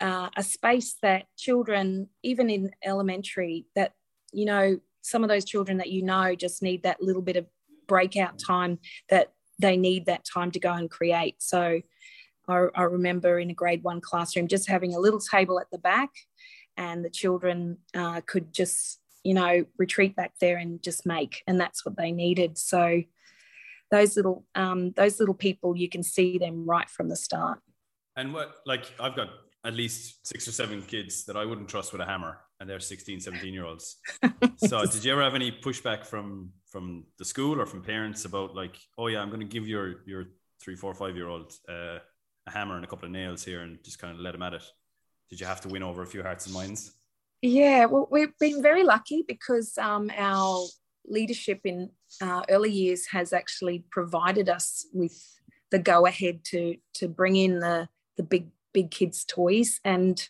uh, 0.00 0.28
a 0.36 0.42
space 0.42 0.96
that 1.02 1.24
children 1.36 2.08
even 2.22 2.50
in 2.50 2.70
elementary 2.84 3.66
that 3.74 3.92
you 4.32 4.44
know 4.44 4.78
some 5.02 5.22
of 5.22 5.28
those 5.28 5.44
children 5.44 5.78
that 5.78 5.90
you 5.90 6.02
know 6.02 6.34
just 6.34 6.62
need 6.62 6.82
that 6.82 7.02
little 7.02 7.22
bit 7.22 7.36
of 7.36 7.46
breakout 7.86 8.38
time 8.38 8.78
that 9.08 9.32
they 9.60 9.76
need 9.76 10.06
that 10.06 10.24
time 10.24 10.50
to 10.50 10.60
go 10.60 10.72
and 10.72 10.90
create 10.90 11.36
so 11.38 11.80
I, 12.48 12.66
I 12.74 12.82
remember 12.82 13.38
in 13.38 13.50
a 13.50 13.54
grade 13.54 13.82
one 13.82 14.00
classroom 14.00 14.48
just 14.48 14.68
having 14.68 14.94
a 14.94 14.98
little 15.00 15.20
table 15.20 15.60
at 15.60 15.70
the 15.70 15.78
back 15.78 16.10
and 16.76 17.04
the 17.04 17.10
children 17.10 17.78
uh, 17.94 18.20
could 18.26 18.52
just 18.52 19.00
you 19.28 19.34
know, 19.34 19.64
retreat 19.76 20.16
back 20.16 20.32
there 20.40 20.56
and 20.56 20.82
just 20.82 21.06
make. 21.06 21.42
And 21.46 21.60
that's 21.60 21.84
what 21.84 21.96
they 21.96 22.12
needed. 22.12 22.56
So 22.56 23.02
those 23.90 24.16
little 24.16 24.46
um, 24.54 24.92
those 24.92 25.18
little 25.18 25.34
people, 25.34 25.76
you 25.76 25.88
can 25.88 26.02
see 26.02 26.38
them 26.38 26.66
right 26.66 26.88
from 26.88 27.08
the 27.08 27.16
start. 27.16 27.60
And 28.16 28.32
what 28.32 28.56
like 28.66 28.92
I've 28.98 29.16
got 29.16 29.28
at 29.64 29.74
least 29.74 30.26
six 30.26 30.46
or 30.48 30.52
seven 30.52 30.82
kids 30.82 31.24
that 31.26 31.36
I 31.36 31.44
wouldn't 31.44 31.68
trust 31.68 31.92
with 31.92 32.00
a 32.00 32.06
hammer 32.06 32.38
and 32.60 32.68
they're 32.68 32.80
16, 32.80 33.20
17 33.20 33.54
year 33.54 33.64
olds. 33.64 33.96
so 34.56 34.84
did 34.84 35.04
you 35.04 35.12
ever 35.12 35.22
have 35.22 35.34
any 35.34 35.52
pushback 35.52 36.04
from 36.04 36.50
from 36.66 37.04
the 37.18 37.24
school 37.24 37.60
or 37.60 37.66
from 37.66 37.82
parents 37.82 38.24
about 38.24 38.54
like, 38.54 38.76
oh 38.98 39.06
yeah, 39.06 39.20
I'm 39.20 39.28
going 39.28 39.40
to 39.40 39.46
give 39.46 39.66
your 39.66 40.02
your 40.06 40.26
three, 40.60 40.76
four, 40.76 40.94
five 40.94 41.16
year 41.16 41.28
old 41.28 41.52
uh, 41.68 41.98
a 42.46 42.50
hammer 42.50 42.76
and 42.76 42.84
a 42.84 42.88
couple 42.88 43.06
of 43.06 43.12
nails 43.12 43.44
here 43.44 43.60
and 43.60 43.82
just 43.84 43.98
kind 43.98 44.14
of 44.14 44.20
let 44.20 44.32
them 44.32 44.42
at 44.42 44.54
it? 44.54 44.64
Did 45.30 45.40
you 45.40 45.46
have 45.46 45.60
to 45.62 45.68
win 45.68 45.82
over 45.82 46.02
a 46.02 46.06
few 46.06 46.22
hearts 46.22 46.46
and 46.46 46.54
minds? 46.54 46.92
Yeah, 47.42 47.84
well, 47.84 48.08
we've 48.10 48.36
been 48.40 48.62
very 48.62 48.82
lucky 48.82 49.24
because 49.26 49.78
um, 49.78 50.10
our 50.16 50.64
leadership 51.06 51.60
in 51.64 51.90
uh, 52.20 52.42
early 52.48 52.70
years 52.70 53.06
has 53.06 53.32
actually 53.32 53.84
provided 53.90 54.48
us 54.48 54.86
with 54.92 55.16
the 55.70 55.78
go 55.78 56.06
ahead 56.06 56.44
to 56.44 56.76
to 56.94 57.08
bring 57.08 57.36
in 57.36 57.60
the 57.60 57.88
the 58.16 58.22
big 58.22 58.48
big 58.72 58.90
kids 58.90 59.24
toys 59.24 59.80
and 59.84 60.28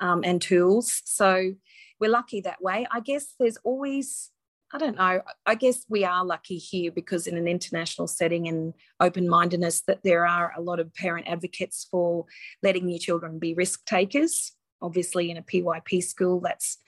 um, 0.00 0.22
and 0.24 0.40
tools. 0.40 1.02
So 1.04 1.52
we're 2.00 2.10
lucky 2.10 2.40
that 2.42 2.62
way. 2.62 2.86
I 2.90 3.00
guess 3.00 3.34
there's 3.38 3.58
always 3.64 4.30
I 4.70 4.76
don't 4.76 4.98
know. 4.98 5.22
I 5.46 5.54
guess 5.54 5.86
we 5.88 6.04
are 6.04 6.22
lucky 6.26 6.58
here 6.58 6.92
because 6.92 7.26
in 7.26 7.38
an 7.38 7.48
international 7.48 8.06
setting 8.06 8.48
and 8.48 8.74
open 9.00 9.26
mindedness 9.26 9.80
that 9.86 10.00
there 10.04 10.26
are 10.26 10.52
a 10.54 10.60
lot 10.60 10.78
of 10.78 10.94
parent 10.94 11.26
advocates 11.26 11.88
for 11.90 12.26
letting 12.62 12.86
your 12.86 12.98
children 12.98 13.38
be 13.38 13.54
risk 13.54 13.86
takers 13.86 14.52
obviously 14.80 15.30
in 15.30 15.36
a 15.36 15.42
PYP 15.42 16.02
school, 16.02 16.40
that's 16.40 16.78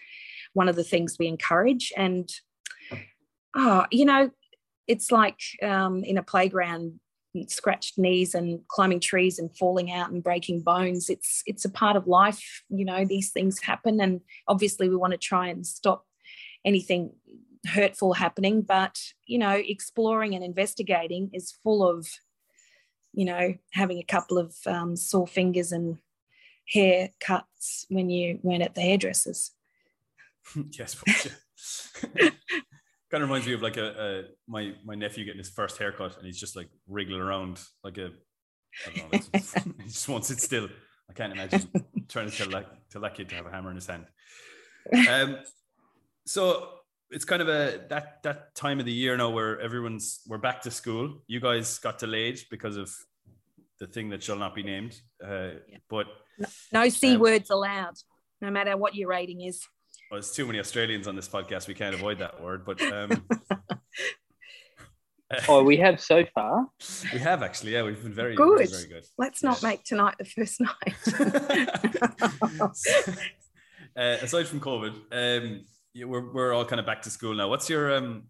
one 0.53 0.69
of 0.69 0.77
the 0.77 0.85
things 0.85 1.17
we 1.19 1.27
encourage. 1.27 1.93
And, 1.97 2.29
oh, 3.57 3.87
you 3.91 4.05
know, 4.05 4.31
it's 4.87 5.13
like 5.13 5.41
um, 5.63 6.03
in 6.05 6.19
a 6.19 6.23
playground, 6.23 7.01
scratched 7.49 7.99
knees 7.99 8.35
and 8.35 8.61
climbing 8.69 9.01
trees 9.01 9.39
and 9.39 9.57
falling 9.57 9.91
out 9.91 10.11
and 10.11 10.23
breaking 10.23 10.63
bones. 10.63 11.09
It's 11.09 11.43
it's 11.47 11.65
a 11.65 11.71
part 11.71 11.97
of 11.97 12.07
life. 12.07 12.63
You 12.69 12.85
know, 12.85 13.05
these 13.05 13.31
things 13.31 13.61
happen, 13.61 14.01
and 14.01 14.21
obviously 14.49 14.89
we 14.89 14.97
want 14.97 15.13
to 15.13 15.19
try 15.19 15.49
and 15.49 15.67
stop 15.67 16.05
anything 16.65 17.13
hurtful 17.67 18.15
happening. 18.15 18.63
But 18.63 19.01
you 19.27 19.39
know, 19.39 19.51
exploring 19.53 20.35
and 20.35 20.45
investigating 20.45 21.31
is 21.33 21.59
full 21.63 21.89
of, 21.89 22.07
you 23.13 23.25
know, 23.25 23.55
having 23.73 23.99
a 23.99 24.05
couple 24.05 24.39
of 24.39 24.55
um, 24.67 24.97
sore 24.97 25.27
fingers 25.27 25.73
and 25.73 25.99
haircuts 26.75 27.87
when 27.89 28.11
you 28.11 28.39
weren't 28.43 28.63
at 28.63 28.75
the 28.75 28.83
hairdressers. 28.83 29.53
yes, 30.71 30.97
kind 33.11 33.23
of 33.23 33.29
reminds 33.29 33.47
me 33.47 33.55
of 33.55 33.63
like 33.63 33.77
a, 33.77 33.89
a, 34.01 34.23
my 34.47 34.73
my 34.85 34.95
nephew 34.95 35.25
getting 35.25 35.39
his 35.39 35.51
first 35.51 35.79
haircut, 35.79 36.17
and 36.17 36.27
he's 36.27 36.39
just 36.39 36.57
like 36.57 36.69
wriggling 36.89 37.21
around 37.21 37.61
like 37.83 37.99
a. 37.99 38.11
I 38.87 38.97
don't 38.97 39.13
know. 39.13 39.19
he 39.79 39.85
just 39.89 40.09
won't 40.09 40.25
sit 40.25 40.41
still. 40.41 40.69
I 41.09 41.13
can't 41.13 41.33
imagine 41.33 41.69
trying 42.09 42.31
to 42.31 42.37
tell 42.37 42.51
that 42.51 42.67
tell 42.91 43.03
that 43.03 43.15
kid 43.15 43.29
to 43.31 43.35
have 43.35 43.47
a 43.47 43.51
hammer 43.51 43.71
in 43.71 43.77
his 43.77 43.87
hand. 43.87 44.07
Um, 45.09 45.39
so 46.25 46.69
it's 47.11 47.25
kind 47.25 47.43
of 47.43 47.49
a 47.49 47.85
that 47.89 48.23
that 48.23 48.55
time 48.55 48.79
of 48.79 48.87
the 48.87 48.93
year 48.93 49.17
now 49.17 49.31
where 49.31 49.61
everyone's 49.61 50.21
we're 50.27 50.39
back 50.39 50.63
to 50.63 50.71
school. 50.71 51.23
You 51.27 51.41
guys 51.41 51.79
got 51.79 51.99
delayed 51.99 52.41
because 52.51 52.77
of 52.77 52.91
the 53.81 53.87
thing 53.87 54.11
that 54.11 54.23
shall 54.23 54.37
not 54.37 54.55
be 54.55 54.63
named, 54.63 55.01
uh, 55.25 55.51
yeah. 55.69 55.79
but 55.89 56.07
no, 56.73 56.89
C 56.89 57.15
um, 57.15 57.21
words 57.21 57.51
allowed, 57.51 57.95
no 58.41 58.51
matter 58.51 58.77
what 58.77 58.95
your 58.95 59.09
rating 59.09 59.41
is. 59.41 59.67
Well, 60.11 60.19
there's 60.19 60.33
too 60.33 60.45
many 60.45 60.59
Australians 60.59 61.07
on 61.07 61.15
this 61.15 61.29
podcast. 61.29 61.69
We 61.69 61.75
can't 61.75 61.95
avoid 61.95 62.19
that 62.19 62.43
word, 62.43 62.65
but. 62.65 62.83
Um, 62.83 63.25
oh, 65.49 65.63
we 65.63 65.77
have 65.77 66.01
so 66.01 66.25
far. 66.35 66.67
We 67.13 67.21
have 67.21 67.45
actually, 67.45 67.75
yeah. 67.75 67.85
We've 67.85 68.03
been 68.03 68.13
very 68.13 68.35
good. 68.35 68.69
Very 68.69 68.89
good. 68.89 69.05
Let's 69.19 69.45
not 69.45 69.63
make 69.63 69.85
tonight 69.85 70.17
the 70.19 70.25
first 70.25 70.61
night. 70.61 70.97
uh, 73.97 74.17
aside 74.21 74.49
from 74.49 74.59
COVID, 74.59 74.95
um, 75.13 75.65
we're 75.95 76.33
we're 76.33 76.53
all 76.55 76.65
kind 76.65 76.81
of 76.81 76.87
back 76.87 77.03
to 77.03 77.11
school 77.11 77.35
now. 77.35 77.49
What's 77.49 77.71
your 77.71 77.95
um, 77.95 78.25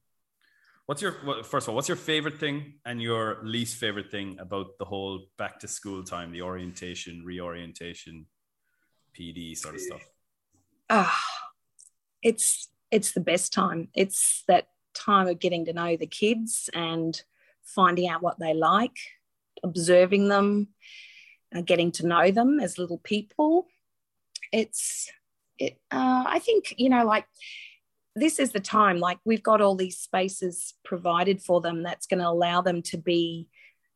what's 0.84 1.00
your 1.00 1.12
first 1.44 1.64
of 1.64 1.70
all? 1.70 1.76
What's 1.76 1.88
your 1.88 1.96
favorite 1.96 2.38
thing 2.38 2.74
and 2.84 3.00
your 3.00 3.38
least 3.42 3.78
favorite 3.78 4.10
thing 4.10 4.36
about 4.38 4.76
the 4.78 4.84
whole 4.84 5.28
back 5.38 5.60
to 5.60 5.68
school 5.68 6.04
time, 6.04 6.30
the 6.30 6.42
orientation, 6.42 7.24
reorientation, 7.24 8.26
PD 9.18 9.56
sort 9.56 9.76
of 9.76 9.80
stuff? 9.80 10.02
Ah, 10.90 11.24
it's 12.22 12.68
it's 12.90 13.12
the 13.12 13.20
best 13.20 13.52
time. 13.52 13.88
It's 13.94 14.42
that 14.48 14.68
time 14.94 15.28
of 15.28 15.38
getting 15.38 15.64
to 15.66 15.72
know 15.72 15.96
the 15.96 16.06
kids 16.06 16.68
and 16.74 17.20
finding 17.62 18.08
out 18.08 18.22
what 18.22 18.38
they 18.38 18.52
like, 18.52 18.98
observing 19.62 20.28
them, 20.28 20.68
uh, 21.54 21.60
getting 21.60 21.92
to 21.92 22.06
know 22.06 22.30
them 22.30 22.58
as 22.60 22.78
little 22.78 22.98
people. 22.98 23.66
It's 24.52 25.10
it. 25.58 25.78
Uh, 25.90 26.24
I 26.26 26.40
think 26.40 26.74
you 26.76 26.88
know, 26.88 27.04
like 27.04 27.26
this 28.16 28.38
is 28.38 28.52
the 28.52 28.60
time. 28.60 28.98
Like 28.98 29.18
we've 29.24 29.42
got 29.42 29.60
all 29.60 29.76
these 29.76 29.98
spaces 29.98 30.74
provided 30.84 31.42
for 31.42 31.60
them. 31.60 31.82
That's 31.82 32.06
going 32.06 32.20
to 32.20 32.28
allow 32.28 32.60
them 32.60 32.82
to 32.82 32.96
be 32.96 33.48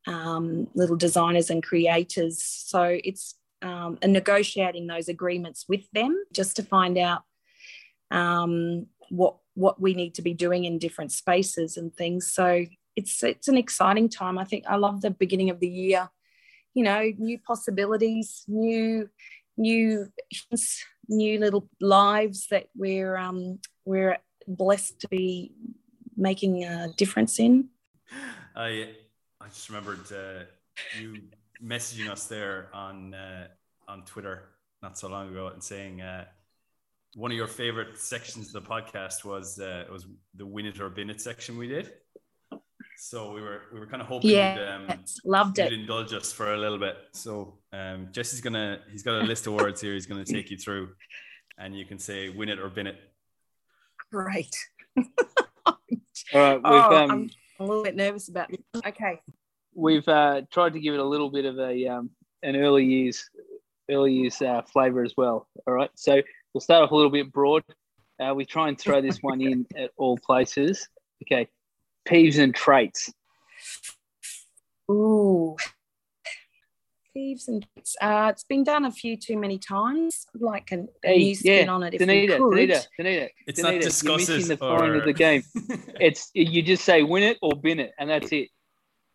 um, 0.07 0.69
little 0.75 0.97
designers 0.97 1.51
and 1.51 1.63
creators. 1.63 2.43
So 2.43 2.99
it's 3.03 3.35
um, 3.63 3.99
and 4.03 4.13
negotiating 4.13 4.87
those 4.87 5.09
agreements 5.09 5.65
with 5.69 5.91
them 5.93 6.23
just 6.33 6.57
to 6.57 6.63
find 6.63 6.99
out 6.99 7.23
um, 8.15 8.87
what 9.11 9.37
what 9.55 9.81
we 9.81 9.95
need 9.95 10.15
to 10.15 10.23
be 10.23 10.35
doing 10.35 10.65
in 10.65 10.79
different 10.79 11.13
spaces 11.13 11.77
and 11.77 11.95
things. 11.95 12.33
So 12.33 12.65
it's 12.97 13.23
it's 13.23 13.49
an 13.49 13.57
exciting 13.57 14.09
time. 14.09 14.39
I 14.39 14.45
think 14.45 14.65
I 14.69 14.77
love 14.77 15.01
the 15.01 15.11
beginning 15.11 15.51
of 15.51 15.61
the 15.61 15.69
year, 15.69 16.09
you 16.75 16.85
know, 16.85 17.13
new 17.19 17.39
possibilities, 17.39 18.45
new, 18.49 19.09
new, 19.57 20.13
new 21.09 21.39
little 21.39 21.69
lives 21.81 22.47
that 22.51 22.69
we're 22.77 23.17
um, 23.17 23.59
we're 23.85 24.19
blessed 24.47 25.01
to 25.01 25.09
be 25.09 25.53
making 26.17 26.65
a 26.65 26.89
difference 26.97 27.39
in. 27.39 27.69
I 28.55 28.91
I 29.41 29.49
just 29.49 29.69
remembered 29.69 30.07
uh, 30.13 30.45
you 31.01 31.21
messaging 31.63 32.09
us 32.11 32.27
there 32.27 32.69
on 32.73 33.15
uh, 33.15 33.49
on 33.89 34.05
Twitter 34.05 34.51
not 34.83 34.99
so 34.99 35.09
long 35.09 35.31
ago 35.31 35.49
and 35.49 35.63
saying 35.63 36.03
uh, 36.03 36.27
one 37.17 37.31
of 37.31 37.37
your 37.37 37.47
favorite 37.47 37.99
sections 37.99 38.55
of 38.55 38.63
the 38.65 38.69
podcast 38.69 39.25
was 39.25 39.59
uh, 39.59 39.85
was 39.91 40.07
the 40.35 40.47
win 40.47 40.67
it 40.67 40.81
or 40.81 40.89
bin 40.91 41.11
it 41.11 41.21
section 41.21 41.57
we 41.59 41.69
did. 41.69 41.93
So 42.97 43.33
we 43.33 43.41
were 43.43 43.63
we 43.73 43.81
were 43.81 43.87
kind 43.87 44.01
of 44.01 44.09
hoping 44.09 44.31
Yeah, 44.31 44.79
you'd, 44.81 44.91
um, 44.93 45.05
loved 45.25 45.59
you'd 45.59 45.67
it. 45.69 45.73
indulge 45.73 46.13
us 46.13 46.33
for 46.33 46.55
a 46.55 46.57
little 46.57 46.79
bit. 46.79 46.97
So 47.13 47.59
um, 47.73 48.09
Jesse's 48.13 48.41
gonna 48.41 48.81
he's 48.91 49.03
got 49.03 49.21
a 49.21 49.25
list 49.25 49.47
of 49.47 49.55
words 49.55 49.81
here. 49.81 49.93
He's 49.95 50.07
gonna 50.07 50.25
take 50.25 50.51
you 50.51 50.57
through, 50.57 50.91
and 51.59 51.77
you 51.77 51.85
can 51.85 51.99
say 51.99 52.29
win 52.31 52.49
it 52.49 52.59
or 52.59 52.69
bin 52.69 52.87
it. 52.87 52.97
Great. 54.11 54.55
All 54.97 55.05
right, 56.35 56.55
we've 56.57 56.63
Oh, 56.65 56.97
um, 56.97 57.11
I'm 57.11 57.31
a 57.61 57.65
little 57.65 57.85
bit 57.85 57.97
nervous 57.97 58.29
about 58.29 58.53
it. 58.53 58.61
Okay. 58.87 59.21
we've 59.75 60.07
uh, 60.09 60.43
tried 60.53 60.73
to 60.75 60.81
give 60.81 60.95
it 60.95 61.01
a 61.01 61.05
little 61.05 61.31
bit 61.31 61.45
of 61.45 61.59
a 61.59 61.87
um, 61.89 62.11
an 62.43 62.57
early 62.57 62.85
years 62.85 63.29
early 63.91 64.13
years 64.13 64.41
uh, 64.41 64.63
flavor 64.63 65.03
as 65.05 65.15
well. 65.17 65.49
All 65.67 65.75
right, 65.75 65.91
so 65.95 66.23
we'll 66.55 66.61
start 66.61 66.85
off 66.85 66.93
a 66.93 66.97
little 66.97 67.11
bit 67.11 67.31
broad. 67.33 67.65
Uh, 68.19 68.33
we 68.35 68.47
try 68.47 68.69
and 68.69 68.79
throw 68.79 69.03
this 69.03 69.19
one 69.19 69.41
in 69.41 69.67
at 69.77 69.91
all 69.97 70.17
places. 70.17 70.89
Okay, 71.25 71.49
peeves 72.09 72.39
and 72.39 72.55
traits. 72.55 73.13
Ooh. 74.91 75.57
Thieves 77.13 77.47
and 77.47 77.65
tricks. 77.75 77.95
Uh, 78.01 78.29
it's 78.33 78.43
been 78.45 78.65
done 78.65 78.85
a 78.85 78.91
few 78.91 79.17
too 79.17 79.39
many 79.39 79.57
times. 79.57 80.27
I'd 80.35 80.41
Like 80.43 80.73
a, 80.73 80.81
a 80.81 80.87
Hey, 81.05 81.19
new 81.19 81.35
spin 81.35 81.67
yeah, 81.67 81.73
on 81.73 81.83
it 81.85 81.95
if 81.95 82.01
Donita, 82.01 82.09
we 82.51 82.67
could. 82.67 82.71
Donita, 82.71 82.87
Donita. 83.01 83.29
It's 83.47 83.61
Donita, 83.61 83.63
not 83.63 83.73
you're 84.05 84.17
missing 84.17 84.41
it 84.41 84.49
the 84.49 84.57
point 84.57 84.83
or 84.83 84.95
of 84.97 85.05
the 85.05 85.13
game. 85.13 85.43
It's 86.01 86.31
you 86.35 86.61
just 86.63 86.85
say 86.85 87.05
win 87.05 87.23
it 87.23 87.39
or 87.41 87.53
bin 87.53 87.79
it, 87.79 87.93
and 87.99 88.11
that's 88.11 88.33
it. 88.33 88.49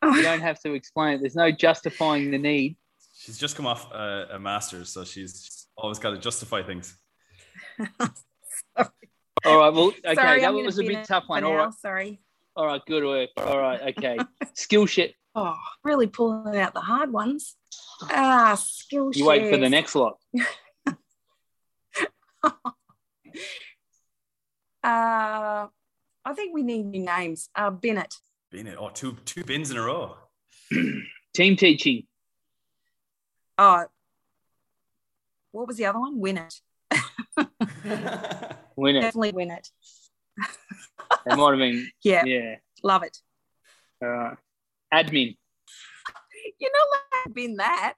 You 0.02 0.22
don't 0.22 0.40
have 0.40 0.62
to 0.62 0.74
explain 0.76 1.16
it. 1.16 1.20
There's 1.20 1.36
no 1.36 1.52
justifying 1.52 2.32
the 2.32 2.38
need. 2.38 2.78
She's 3.18 3.38
just 3.38 3.58
come 3.58 3.68
off 3.68 3.92
a, 3.92 4.28
a 4.32 4.40
master's, 4.40 4.94
so 4.94 5.04
she's 5.04 5.68
always 5.78 6.00
got 6.00 6.12
to 6.12 6.18
justify 6.18 6.64
things. 6.64 6.98
All 9.46 9.58
right. 9.58 9.74
Well, 9.74 9.88
okay, 9.88 10.16
Sorry, 10.16 10.42
that 10.42 10.50
I'm 10.50 10.66
was 10.66 10.80
a 10.80 10.84
bin 10.84 10.94
bit 10.94 11.08
tough 11.08 11.24
one. 11.28 11.44
All 11.44 11.56
right. 11.56 11.74
Sorry. 11.74 12.20
All 12.56 12.66
right. 12.66 12.82
Good 12.86 13.04
work. 13.04 13.30
All 13.38 13.60
right. 13.60 13.96
Okay. 13.98 14.18
Skill 14.54 14.86
shit. 14.86 15.16
Oh, 15.36 15.56
really 15.84 16.08
pulling 16.08 16.58
out 16.58 16.74
the 16.74 16.82
hard 16.82 17.14
ones. 17.14 17.56
Ah, 18.02 18.56
skill 18.56 19.12
You 19.14 19.26
wait 19.26 19.50
for 19.50 19.58
the 19.58 19.70
next 19.70 19.96
lot. 19.96 20.18
Uh, 24.82 25.68
I 26.24 26.34
think 26.34 26.54
we 26.54 26.64
need 26.64 26.86
new 26.86 27.04
names. 27.04 27.50
Uh, 27.54 27.70
Bennett. 27.70 28.16
Bennett. 28.52 28.74
it. 28.74 28.80
Oh, 28.80 28.90
two 28.90 29.18
two 29.26 29.44
bins 29.44 29.72
in 29.72 29.78
a 29.78 29.82
row. 29.82 30.16
Team 31.34 31.58
teaching. 31.58 32.04
Oh, 33.58 33.86
what 35.52 35.68
was 35.68 35.78
the 35.78 35.86
other 35.86 36.00
one? 36.00 36.18
Win 36.20 36.38
it. 36.38 36.62
Win 38.76 38.96
it. 38.96 39.02
Definitely 39.02 39.32
win 39.34 39.52
it. 39.52 39.68
It 41.26 41.36
might 41.38 41.50
have 41.50 41.58
been. 41.60 41.90
Yeah, 42.04 42.24
Yeah. 42.26 42.56
love 42.84 43.04
it. 43.04 43.18
All 44.02 44.10
right. 44.10 44.38
Admin. 44.94 45.36
You're 46.60 46.72
not 46.72 46.88
allowed 46.88 47.24
to 47.26 47.30
bin 47.32 47.56
that. 47.58 47.94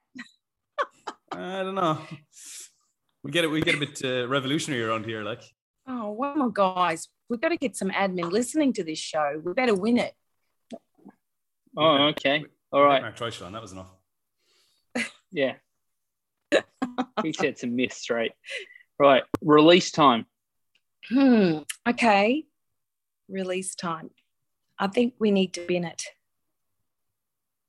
I 1.32 1.64
don't 1.64 1.76
know. 1.76 2.00
We 3.24 3.32
get 3.32 3.44
it. 3.44 3.48
We 3.48 3.62
get 3.62 3.76
a 3.76 3.80
bit 3.80 4.02
uh, 4.04 4.28
revolutionary 4.28 4.84
around 4.84 5.06
here, 5.06 5.24
like. 5.24 5.44
Oh, 5.88 6.12
one 6.12 6.40
more 6.40 6.52
guys. 6.52 7.08
We've 7.30 7.40
got 7.40 7.50
to 7.50 7.58
get 7.58 7.76
some 7.76 7.90
admin 7.92 8.32
listening 8.32 8.74
to 8.74 8.84
this 8.84 9.00
show. 9.00 9.42
We 9.44 9.54
better 9.54 9.76
win 9.76 9.98
it. 9.98 10.14
Oh, 11.78 12.08
okay. 12.10 12.44
All 12.72 12.84
right. 12.84 13.02
Mark 13.02 13.16
Treichelon, 13.18 13.54
that 13.54 13.62
was 13.62 13.72
enough. 13.72 13.92
Yeah. 15.32 15.54
he 17.24 17.32
said 17.34 17.58
some 17.58 17.76
myths, 17.76 18.10
right? 18.10 18.32
Right. 19.02 19.24
Release 19.42 19.90
time. 19.90 20.28
Hmm. 21.10 21.58
Okay. 21.90 22.46
Release 23.28 23.74
time. 23.74 24.12
I 24.78 24.86
think 24.90 25.16
we 25.18 25.32
need 25.32 25.54
to 25.56 25.66
bin 25.66 25.86
it. 25.86 26.04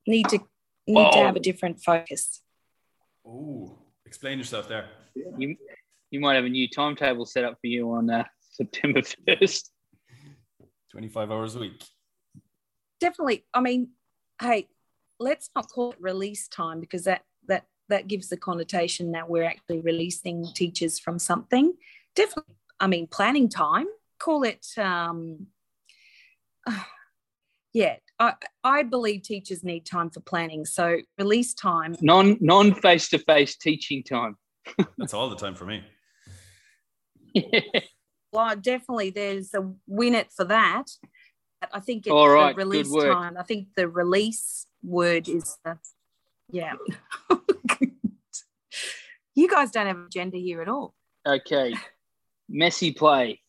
Need 0.07 0.29
to 0.29 0.39
need 0.87 1.11
to 1.13 1.19
Oh. 1.19 1.25
have 1.25 1.37
a 1.37 1.41
different 1.41 1.81
focus. 1.81 2.43
Oh, 3.27 3.79
explain 4.05 4.37
yourself 4.37 4.69
there. 4.69 4.91
You, 5.39 5.57
you 6.11 6.21
might 6.21 6.35
have 6.35 6.45
a 6.45 6.51
new 6.51 6.69
timetable 6.69 7.25
set 7.25 7.45
up 7.45 7.55
for 7.63 7.67
you 7.67 7.91
on 7.93 8.11
uh, 8.11 8.25
September 8.51 9.01
1st. 9.27 9.71
25 10.91 11.31
hours 11.31 11.57
a 11.57 11.61
week. 11.61 11.83
Definitely. 13.01 13.47
I 13.55 13.61
mean, 13.63 13.93
hey, 14.39 14.69
let's 15.19 15.49
not 15.57 15.71
call 15.71 15.93
it 15.93 15.97
release 15.99 16.47
time 16.49 16.79
because 16.79 17.05
that 17.05 17.23
that 17.89 18.03
that 18.03 18.09
gives 18.09 18.29
the 18.29 18.37
connotation 18.37 19.13
that 19.13 19.29
we're 19.29 19.45
actually 19.45 19.81
releasing 19.81 20.47
teachers 20.55 20.99
from 20.99 21.19
something. 21.19 21.75
Definitely. 22.15 22.57
I 22.81 22.87
mean, 22.87 23.07
planning 23.07 23.49
time. 23.49 23.87
Call 24.19 24.43
it. 24.43 24.67
Um, 24.77 25.47
yeah, 27.73 27.97
I 28.19 28.35
I 28.65 28.83
believe 28.83 29.23
teachers 29.23 29.63
need 29.65 29.87
time 29.87 30.11
for 30.11 30.21
planning. 30.21 30.65
So 30.65 30.99
release 31.19 31.55
time. 31.55 31.97
Non 32.01 32.37
non 32.41 32.75
face 32.75 33.09
to 33.11 33.19
face 33.19 33.57
teaching 33.57 34.03
time. 34.03 34.37
That's 34.99 35.15
all 35.15 35.31
the 35.31 35.37
time 35.37 35.55
for 35.55 35.65
me. 35.65 35.83
Yeah. 37.35 37.61
Well, 38.33 38.57
definitely, 38.57 39.11
there's 39.11 39.53
a 39.55 39.71
win 39.87 40.15
it 40.15 40.33
for 40.33 40.45
that. 40.45 40.87
I 41.73 41.81
think 41.81 42.07
it's 42.07 42.13
All 42.13 42.29
right, 42.29 42.57
the 42.57 42.65
good 42.65 42.71
release 42.71 42.89
work. 42.89 43.13
time. 43.13 43.37
I 43.39 43.43
think 43.43 43.69
the 43.77 43.89
release 43.89 44.67
word 44.83 45.29
is 45.29 45.59
the 45.65 45.79
yeah. 46.53 46.75
you 49.35 49.49
guys 49.49 49.71
don't 49.71 49.87
have 49.87 49.97
a 49.97 50.09
gender 50.11 50.37
here 50.39 50.63
at 50.63 50.69
all. 50.69 50.95
okay. 51.27 51.75
Messy 52.49 52.93
play. 52.93 53.41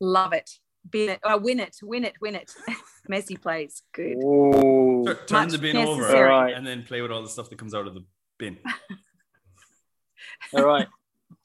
Love 0.00 0.32
it. 0.32 0.50
Bin 0.88 1.10
it. 1.10 1.20
Oh, 1.22 1.36
win 1.38 1.60
it. 1.60 1.76
Win 1.82 2.04
it. 2.04 2.14
Win 2.20 2.34
it. 2.34 2.50
Messi 3.10 3.40
plays 3.40 3.82
good. 3.92 4.16
Oh. 4.24 5.04
Tur- 5.04 5.14
Turn 5.26 5.42
Much 5.44 5.52
the 5.52 5.58
bin 5.58 5.76
over 5.76 6.00
necessary. 6.00 6.30
Alright. 6.30 6.54
and 6.54 6.66
then 6.66 6.82
play 6.84 7.02
with 7.02 7.10
all 7.12 7.22
the 7.22 7.28
stuff 7.28 7.50
that 7.50 7.58
comes 7.58 7.74
out 7.74 7.86
of 7.86 7.94
the 7.94 8.04
bin. 8.38 8.58
All 10.54 10.64
right. 10.64 10.86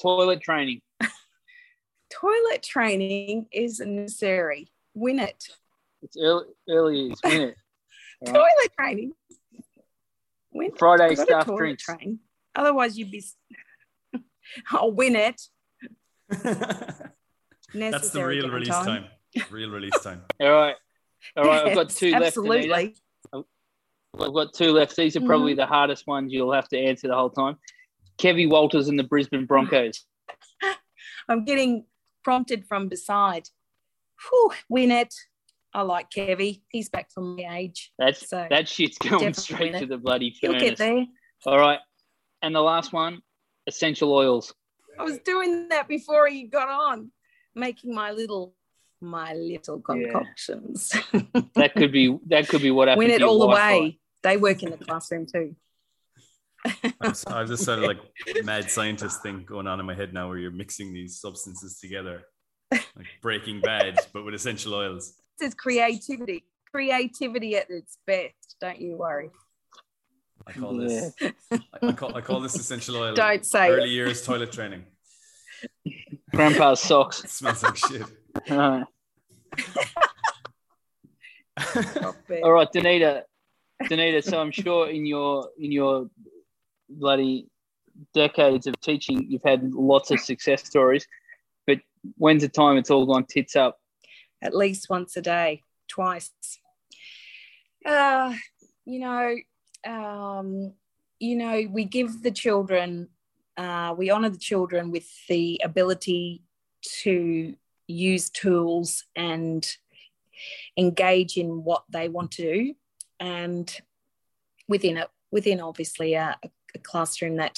Toilet 0.01 0.41
training. 0.41 0.81
Toilet 2.09 2.63
training 2.63 3.47
is 3.51 3.79
necessary. 3.79 4.71
Win 4.93 5.19
it. 5.19 5.43
It's 6.01 6.17
early, 6.17 6.45
early 6.69 6.97
years. 6.99 7.19
Win 7.23 7.41
it. 7.41 7.55
All 8.25 8.33
right. 8.33 8.35
Toilet 8.35 8.71
training. 8.79 9.11
Win. 10.51 10.71
Friday 10.77 11.15
Gotta 11.15 11.21
staff 11.21 11.45
toilet 11.45 11.57
drinks. 11.59 11.83
train. 11.83 12.19
Otherwise, 12.57 12.97
you'd 12.97 13.11
be. 13.11 13.23
I'll 14.71 14.91
win 14.91 15.15
it. 15.15 15.41
That's 17.73 18.09
the 18.09 18.25
real 18.25 18.49
release 18.49 18.69
downtime. 18.69 18.85
time. 18.85 19.05
Real 19.51 19.69
release 19.69 19.99
time. 20.01 20.23
All 20.41 20.51
right. 20.51 20.75
All 21.37 21.45
right. 21.45 21.67
I've 21.67 21.75
got 21.75 21.89
Yes, 21.89 21.95
two 21.99 22.11
left. 22.11 22.25
Absolutely. 22.25 22.95
I've 23.33 24.33
got 24.33 24.53
two 24.53 24.71
left. 24.71 24.95
These 24.95 25.15
are 25.15 25.21
probably 25.21 25.53
mm-hmm. 25.53 25.59
the 25.59 25.65
hardest 25.67 26.07
ones 26.07 26.33
you'll 26.33 26.53
have 26.53 26.67
to 26.69 26.77
answer 26.77 27.07
the 27.07 27.15
whole 27.15 27.29
time. 27.29 27.57
Kevy 28.17 28.49
Walters 28.49 28.87
and 28.87 28.97
the 28.97 29.03
Brisbane 29.03 29.45
Broncos. 29.45 30.05
I'm 31.29 31.45
getting 31.45 31.85
prompted 32.23 32.65
from 32.65 32.87
beside. 32.87 33.43
Whew, 34.29 34.51
win 34.69 34.91
it. 34.91 35.13
I 35.73 35.81
like 35.81 36.09
Kevy. 36.09 36.61
He's 36.69 36.89
back 36.89 37.11
from 37.11 37.35
the 37.35 37.43
age. 37.43 37.91
That's 37.99 38.27
So, 38.27 38.47
that 38.49 38.67
shit's 38.67 38.97
going 38.97 39.33
straight 39.33 39.77
to 39.77 39.85
the 39.85 39.97
bloody 39.97 40.35
furnace. 40.41 40.61
He'll 40.61 40.69
get 40.69 40.77
there. 40.77 41.05
All 41.45 41.59
right. 41.59 41.79
And 42.41 42.53
the 42.55 42.61
last 42.61 42.93
one, 42.93 43.21
essential 43.65 44.13
oils. 44.13 44.53
I 44.99 45.03
was 45.03 45.19
doing 45.19 45.69
that 45.69 45.87
before 45.87 46.27
he 46.27 46.43
got 46.43 46.69
on, 46.69 47.11
making 47.55 47.93
my 47.93 48.11
little 48.11 48.53
my 48.99 49.33
little 49.33 49.77
Yeah. 49.77 50.11
concoctions. 50.11 50.93
That 51.55 51.73
could 51.75 51.91
be 51.91 52.17
that 52.27 52.47
could 52.47 52.61
be 52.61 52.69
what 52.71 52.87
happened. 52.87 52.99
win 53.09 53.11
it 53.11 53.23
all 53.23 53.39
the 53.39 53.47
Wi-Fi. 53.47 53.79
way. 53.79 53.99
They 54.23 54.37
work 54.37 54.61
in 54.63 54.69
the 54.71 54.77
classroom 54.77 55.25
too. 55.25 55.55
I've 56.65 57.09
just, 57.09 57.29
I've 57.31 57.47
just 57.47 57.63
started 57.63 57.83
like 57.85 57.97
mad 58.43 58.69
scientist 58.69 59.21
thing 59.23 59.43
going 59.45 59.67
on 59.67 59.79
in 59.79 59.85
my 59.85 59.93
head 59.95 60.13
now 60.13 60.27
where 60.27 60.37
you're 60.37 60.51
mixing 60.51 60.93
these 60.93 61.19
substances 61.19 61.79
together, 61.79 62.23
like 62.71 63.07
Breaking 63.21 63.61
Bad, 63.61 63.99
but 64.13 64.25
with 64.25 64.33
essential 64.33 64.73
oils. 64.73 65.13
This 65.39 65.49
is 65.49 65.53
creativity. 65.55 66.43
Creativity 66.71 67.55
at 67.55 67.69
its 67.69 67.97
best. 68.05 68.55
Don't 68.59 68.79
you 68.81 68.97
worry. 68.97 69.29
I 70.47 70.51
call 70.53 70.77
this. 70.77 71.13
I, 71.51 71.61
I 71.81 71.91
call 71.91 72.15
I 72.15 72.21
call 72.21 72.39
this 72.39 72.55
essential 72.55 72.97
oil. 72.97 73.13
Don't 73.15 73.45
say 73.45 73.69
early 73.69 73.89
it. 73.89 73.93
years 73.93 74.25
toilet 74.25 74.51
training. 74.51 74.85
Grandpa's 76.33 76.79
socks. 76.89 77.23
It 77.23 77.29
smells 77.29 77.63
like 77.63 77.75
shit. 77.75 78.03
All 78.49 78.57
right. 78.57 78.85
All 82.43 82.51
right, 82.51 82.67
Donita. 82.73 83.23
Donita, 83.83 84.23
so 84.23 84.39
I'm 84.39 84.51
sure 84.51 84.89
in 84.89 85.05
your 85.05 85.49
in 85.59 85.71
your 85.71 86.09
bloody 86.89 87.47
decades 88.13 88.67
of 88.67 88.79
teaching, 88.79 89.25
you've 89.29 89.43
had 89.43 89.73
lots 89.73 90.11
of 90.11 90.19
success 90.19 90.63
stories. 90.65 91.05
But 91.65 91.79
when's 92.17 92.43
the 92.43 92.49
time 92.49 92.77
it's 92.77 92.89
all 92.89 93.05
gone 93.05 93.25
tits 93.25 93.55
up? 93.55 93.77
At 94.41 94.55
least 94.55 94.87
once 94.89 95.17
a 95.17 95.21
day, 95.21 95.63
twice. 95.87 96.31
Uh, 97.85 98.33
you 98.85 98.99
know, 98.99 99.35
um, 99.87 100.73
you 101.19 101.35
know, 101.35 101.63
we 101.71 101.85
give 101.85 102.21
the 102.21 102.31
children, 102.31 103.09
uh, 103.55 103.95
we 103.97 104.09
honor 104.09 104.29
the 104.29 104.37
children 104.37 104.91
with 104.91 105.07
the 105.27 105.61
ability 105.63 106.43
to 107.01 107.55
use 107.87 108.29
tools 108.29 109.05
and 109.15 109.77
engage 110.77 111.37
in 111.37 111.63
what 111.63 111.83
they 111.89 112.09
want 112.09 112.31
to 112.31 112.41
do, 112.43 112.75
and 113.19 113.81
within 114.67 114.97
a 114.97 115.07
within 115.31 115.59
obviously 115.59 116.13
a, 116.13 116.37
a 116.75 116.79
classroom 116.79 117.37
that 117.37 117.57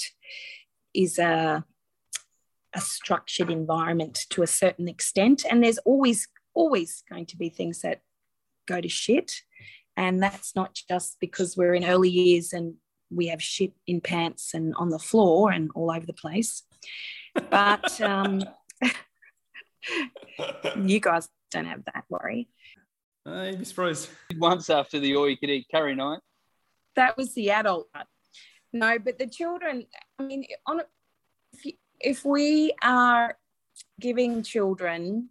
is 0.94 1.18
a 1.18 1.64
a 2.72 2.80
structured 2.80 3.50
environment 3.50 4.20
to 4.30 4.42
a 4.42 4.46
certain 4.46 4.88
extent, 4.88 5.44
and 5.50 5.62
there's 5.62 5.78
always 5.78 6.28
always 6.54 7.02
going 7.10 7.26
to 7.26 7.36
be 7.36 7.48
things 7.48 7.82
that 7.82 8.00
go 8.66 8.80
to 8.80 8.88
shit 8.88 9.42
and 9.96 10.22
that's 10.22 10.54
not 10.54 10.74
just 10.74 11.18
because 11.20 11.56
we're 11.56 11.74
in 11.74 11.84
early 11.84 12.10
years 12.10 12.52
and 12.52 12.74
we 13.10 13.26
have 13.28 13.42
shit 13.42 13.72
in 13.86 14.00
pants 14.00 14.54
and 14.54 14.74
on 14.76 14.90
the 14.90 14.98
floor 14.98 15.50
and 15.50 15.70
all 15.74 15.90
over 15.90 16.06
the 16.06 16.12
place. 16.12 16.62
But 17.50 18.00
um, 18.00 18.42
you 20.80 21.00
guys 21.00 21.28
don't 21.50 21.66
have 21.66 21.84
that 21.86 22.04
worry. 22.08 22.48
Uh, 23.26 23.48
you'd 23.50 23.58
be 23.58 23.64
surprised. 23.64 24.08
Once 24.36 24.70
after 24.70 24.98
the 24.98 25.16
all 25.16 25.28
you 25.28 25.36
could 25.36 25.50
eat 25.50 25.66
curry 25.70 25.94
night. 25.94 26.20
That 26.96 27.16
was 27.16 27.34
the 27.34 27.50
adult. 27.50 27.88
No, 28.72 28.98
but 28.98 29.18
the 29.18 29.26
children, 29.26 29.86
I 30.18 30.22
mean, 30.22 30.44
on 30.66 30.82
if, 31.52 31.74
if 32.00 32.24
we 32.24 32.72
are 32.82 33.36
giving 34.00 34.42
children 34.42 35.28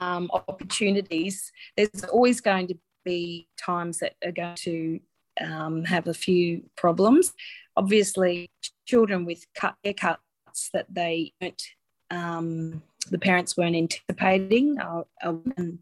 um, 0.00 0.30
opportunities, 0.32 1.50
there's 1.76 2.04
always 2.04 2.40
going 2.40 2.68
to 2.68 2.74
be 3.04 3.48
times 3.56 3.98
that 3.98 4.14
are 4.24 4.32
going 4.32 4.56
to 4.56 5.00
um, 5.40 5.84
have 5.84 6.06
a 6.06 6.14
few 6.14 6.62
problems. 6.76 7.32
Obviously, 7.76 8.50
children 8.86 9.24
with 9.24 9.46
cut 9.54 9.74
haircuts 9.84 10.70
that 10.72 10.86
they 10.88 11.32
weren't, 11.40 11.62
um, 12.10 12.82
the 13.10 13.18
parents 13.18 13.56
weren't 13.56 13.76
anticipating, 13.76 14.78
uh, 14.78 15.02
and 15.22 15.78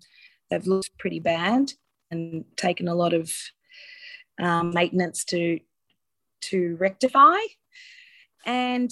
they've 0.51 0.67
looked 0.67 0.97
pretty 0.99 1.21
bad 1.21 1.73
and 2.11 2.45
taken 2.57 2.89
a 2.89 2.95
lot 2.95 3.13
of 3.15 3.33
um, 4.41 4.73
maintenance 4.73 5.25
to 5.27 5.61
to 6.41 6.77
rectify, 6.81 7.39
and 8.45 8.91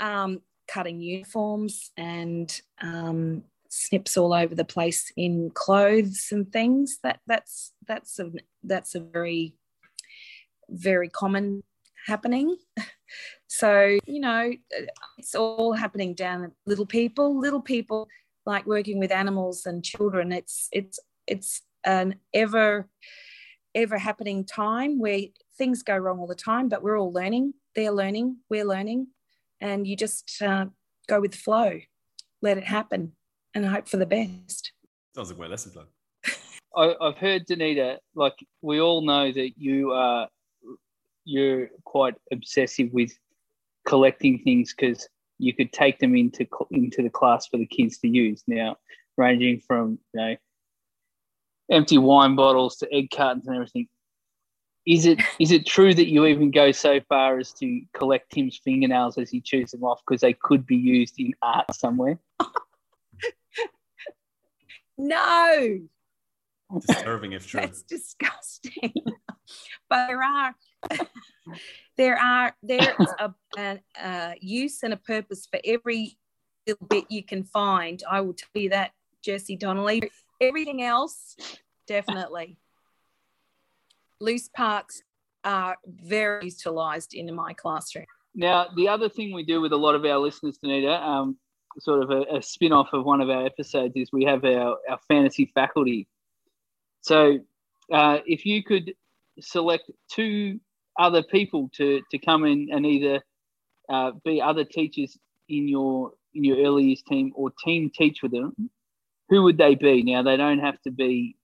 um, 0.00 0.40
cutting 0.66 1.00
uniforms 1.00 1.90
and 1.96 2.60
um, 2.80 3.44
snips 3.70 4.16
all 4.16 4.34
over 4.34 4.54
the 4.54 4.64
place 4.64 5.12
in 5.16 5.50
clothes 5.54 6.28
and 6.30 6.52
things. 6.52 6.98
That 7.02 7.20
that's 7.26 7.72
that's 7.86 8.18
a 8.18 8.30
that's 8.62 8.94
a 8.94 9.00
very 9.00 9.54
very 10.68 11.08
common 11.08 11.62
happening. 12.06 12.56
So 13.52 13.98
you 14.06 14.20
know 14.20 14.52
it's 15.18 15.34
all 15.34 15.72
happening 15.72 16.14
down 16.14 16.52
little 16.64 16.86
people. 16.86 17.36
Little 17.40 17.60
people 17.60 18.06
like 18.46 18.64
working 18.64 19.00
with 19.00 19.10
animals 19.10 19.66
and 19.66 19.84
children. 19.84 20.30
It's 20.30 20.68
it's 20.70 21.00
it's 21.26 21.62
an 21.82 22.14
ever 22.32 22.88
ever 23.74 23.98
happening 23.98 24.44
time 24.44 25.00
where 25.00 25.22
things 25.58 25.82
go 25.82 25.96
wrong 25.96 26.20
all 26.20 26.28
the 26.28 26.36
time 26.36 26.68
but 26.68 26.84
we're 26.84 26.96
all 26.96 27.12
learning. 27.12 27.54
They're 27.74 27.90
learning. 27.90 28.36
We're 28.48 28.64
learning. 28.64 29.08
And 29.60 29.84
you 29.84 29.96
just 29.96 30.40
uh, 30.40 30.66
go 31.08 31.20
with 31.20 31.32
the 31.32 31.38
flow. 31.38 31.80
Let 32.40 32.58
it 32.58 32.64
happen 32.64 33.16
and 33.54 33.66
hope 33.66 33.88
for 33.88 33.96
the 33.96 34.06
best. 34.06 34.72
Sounds 35.14 35.30
like 35.30 35.38
my 35.38 35.46
lesson 35.46 35.72
plan. 35.72 35.86
I, 36.76 36.94
I've 37.00 37.16
heard 37.16 37.46
Donita, 37.46 37.98
like 38.14 38.34
we 38.62 38.80
all 38.80 39.02
know 39.02 39.32
that 39.32 39.52
you 39.56 39.92
are 39.92 40.28
you're 41.24 41.68
quite 41.84 42.14
obsessive 42.32 42.92
with 42.92 43.12
collecting 43.86 44.38
things 44.38 44.74
because 44.74 45.08
you 45.38 45.54
could 45.54 45.72
take 45.72 45.98
them 45.98 46.14
into 46.14 46.46
into 46.70 47.02
the 47.02 47.10
class 47.10 47.46
for 47.46 47.56
the 47.56 47.66
kids 47.66 47.98
to 47.98 48.08
use. 48.08 48.42
Now, 48.46 48.76
ranging 49.16 49.60
from 49.60 49.98
you 50.14 50.20
know 50.20 50.36
empty 51.70 51.98
wine 51.98 52.36
bottles 52.36 52.76
to 52.76 52.92
egg 52.92 53.10
cartons 53.14 53.46
and 53.46 53.56
everything. 53.56 53.88
Is 54.86 55.06
it 55.06 55.20
is 55.38 55.50
it 55.50 55.66
true 55.66 55.92
that 55.92 56.08
you 56.08 56.24
even 56.26 56.50
go 56.50 56.72
so 56.72 57.00
far 57.08 57.38
as 57.38 57.52
to 57.54 57.82
collect 57.94 58.30
Tim's 58.32 58.60
fingernails 58.62 59.18
as 59.18 59.30
he 59.30 59.40
chews 59.40 59.72
them 59.72 59.84
off 59.84 60.00
because 60.06 60.20
they 60.20 60.32
could 60.32 60.66
be 60.66 60.76
used 60.76 61.18
in 61.18 61.34
art 61.42 61.74
somewhere? 61.74 62.18
No. 65.00 65.78
Disturbing 66.86 67.32
if 67.32 67.46
true. 67.48 67.60
That's 67.62 67.82
disgusting. 67.82 68.92
but 69.88 70.06
there 70.06 70.22
are 70.22 70.54
there 71.96 72.18
are 72.18 72.54
there's 72.62 72.86
a, 73.18 73.34
a, 73.56 73.78
a, 74.00 74.34
use 74.40 74.82
and 74.82 74.92
a 74.92 74.98
purpose 74.98 75.48
for 75.50 75.58
every 75.64 76.18
little 76.66 76.86
bit 76.86 77.06
you 77.08 77.24
can 77.24 77.44
find. 77.44 78.02
I 78.08 78.20
will 78.20 78.34
tell 78.34 78.62
you 78.62 78.70
that, 78.70 78.92
Jesse 79.24 79.56
Donnelly. 79.56 80.10
Everything 80.40 80.82
else, 80.82 81.36
definitely. 81.86 82.58
Loose 84.20 84.48
parts 84.48 85.02
are 85.44 85.78
very 85.86 86.46
utilized 86.46 87.14
in 87.14 87.34
my 87.34 87.54
classroom. 87.54 88.06
Now, 88.34 88.68
the 88.76 88.88
other 88.88 89.08
thing 89.08 89.32
we 89.32 89.44
do 89.44 89.62
with 89.62 89.72
a 89.72 89.76
lot 89.76 89.94
of 89.94 90.04
our 90.04 90.18
listeners, 90.18 90.58
Donita, 90.62 91.00
um, 91.00 91.38
sort 91.78 92.02
of 92.02 92.10
a, 92.10 92.36
a 92.36 92.42
spin 92.42 92.72
off 92.72 92.88
of 92.92 93.04
one 93.04 93.20
of 93.20 93.30
our 93.30 93.46
episodes 93.46 93.94
is 93.96 94.10
we 94.12 94.24
have 94.24 94.44
our, 94.44 94.76
our 94.88 94.98
fantasy 95.08 95.50
faculty. 95.54 96.08
So 97.00 97.38
uh, 97.92 98.18
if 98.26 98.44
you 98.44 98.62
could 98.62 98.94
select 99.40 99.90
two 100.10 100.60
other 100.98 101.22
people 101.22 101.70
to, 101.74 102.02
to 102.10 102.18
come 102.18 102.44
in 102.44 102.68
and 102.72 102.84
either 102.84 103.20
uh, 103.88 104.12
be 104.24 104.40
other 104.40 104.64
teachers 104.64 105.16
in 105.48 105.68
your 105.68 106.12
in 106.32 106.44
your 106.44 106.58
early 106.58 106.84
years 106.84 107.02
team 107.02 107.32
or 107.34 107.50
team 107.64 107.90
teach 107.92 108.22
with 108.22 108.30
them, 108.30 108.54
who 109.28 109.42
would 109.42 109.58
they 109.58 109.74
be? 109.74 110.02
Now 110.04 110.22
they 110.22 110.36
don't 110.36 110.60
have 110.60 110.80
to 110.82 110.92
be 110.92 111.36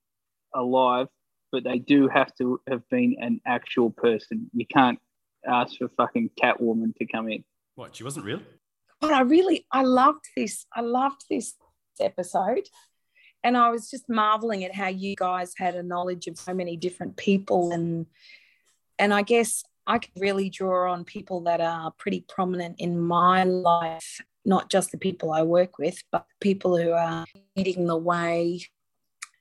alive, 0.55 1.07
but 1.51 1.65
they 1.65 1.79
do 1.79 2.07
have 2.07 2.33
to 2.37 2.61
have 2.69 2.87
been 2.89 3.17
an 3.19 3.41
actual 3.45 3.89
person. 3.89 4.49
You 4.53 4.65
can't 4.65 4.97
ask 5.45 5.77
for 5.77 5.89
fucking 5.97 6.31
Catwoman 6.41 6.95
to 6.95 7.05
come 7.05 7.29
in. 7.29 7.43
What? 7.75 7.95
She 7.97 8.03
wasn't 8.05 8.25
real? 8.25 8.39
But 9.01 9.11
I 9.11 9.21
really 9.21 9.65
I 9.71 9.83
loved 9.83 10.25
this. 10.35 10.65
I 10.73 10.81
loved 10.81 11.25
this 11.29 11.55
episode. 11.99 12.67
And 13.43 13.55
I 13.55 13.69
was 13.69 13.89
just 13.89 14.09
marveling 14.09 14.63
at 14.65 14.73
how 14.73 14.87
you 14.87 15.15
guys 15.15 15.53
had 15.57 15.75
a 15.75 15.83
knowledge 15.83 16.27
of 16.27 16.37
so 16.37 16.53
many 16.53 16.75
different 16.75 17.17
people 17.17 17.71
and 17.71 18.07
and 18.99 19.13
I 19.13 19.21
guess 19.21 19.63
I 19.85 19.99
could 19.99 20.11
really 20.17 20.49
draw 20.49 20.91
on 20.91 21.05
people 21.05 21.41
that 21.41 21.61
are 21.61 21.91
pretty 21.97 22.25
prominent 22.27 22.79
in 22.79 22.99
my 22.99 23.43
life, 23.43 24.19
not 24.43 24.69
just 24.69 24.91
the 24.91 24.97
people 24.97 25.31
I 25.31 25.43
work 25.43 25.77
with, 25.77 26.03
but 26.11 26.25
people 26.41 26.75
who 26.77 26.91
are 26.91 27.25
leading 27.55 27.85
the 27.85 27.95
way 27.95 28.61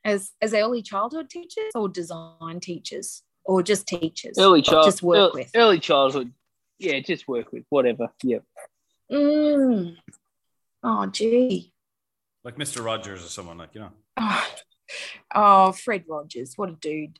as 0.04 0.30
as 0.40 0.54
early 0.54 0.82
childhood 0.82 1.28
teachers 1.28 1.72
or 1.74 1.88
design 1.88 2.60
teachers 2.60 3.22
or 3.44 3.62
just 3.62 3.88
teachers. 3.88 4.36
Early 4.38 4.62
childhood, 4.62 4.92
just 4.92 5.02
work 5.02 5.16
early, 5.16 5.42
with. 5.42 5.50
Early 5.54 5.80
childhood. 5.80 6.32
Yeah, 6.78 7.00
just 7.00 7.26
work 7.26 7.52
with 7.52 7.64
whatever. 7.70 8.10
Yep. 8.22 8.44
Mm. 9.10 9.96
Oh, 10.82 11.06
gee. 11.06 11.72
Like 12.44 12.56
Mr. 12.56 12.84
Rogers 12.84 13.24
or 13.24 13.28
someone 13.28 13.58
like, 13.58 13.74
you 13.74 13.80
know. 13.80 13.90
Oh, 14.16 14.48
oh, 15.34 15.72
Fred 15.72 16.04
Rogers, 16.08 16.54
what 16.56 16.70
a 16.70 16.72
dude. 16.72 17.18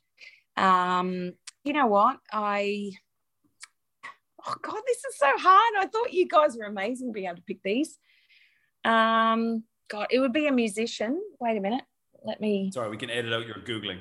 Um, 0.55 1.33
you 1.63 1.73
know 1.73 1.87
what? 1.87 2.17
I 2.31 2.91
oh 4.47 4.55
god, 4.61 4.81
this 4.87 4.97
is 4.97 5.17
so 5.17 5.27
hard. 5.37 5.73
I 5.79 5.87
thought 5.87 6.13
you 6.13 6.27
guys 6.27 6.55
were 6.57 6.65
amazing 6.65 7.11
being 7.11 7.27
able 7.27 7.37
to 7.37 7.41
pick 7.43 7.61
these. 7.63 7.99
Um, 8.83 9.63
God, 9.89 10.07
it 10.09 10.19
would 10.19 10.33
be 10.33 10.47
a 10.47 10.51
musician. 10.51 11.21
Wait 11.39 11.57
a 11.57 11.61
minute. 11.61 11.83
Let 12.23 12.41
me 12.41 12.71
Sorry, 12.73 12.89
we 12.89 12.97
can 12.97 13.09
edit 13.09 13.33
out 13.33 13.45
your 13.45 13.57
Googling. 13.57 13.99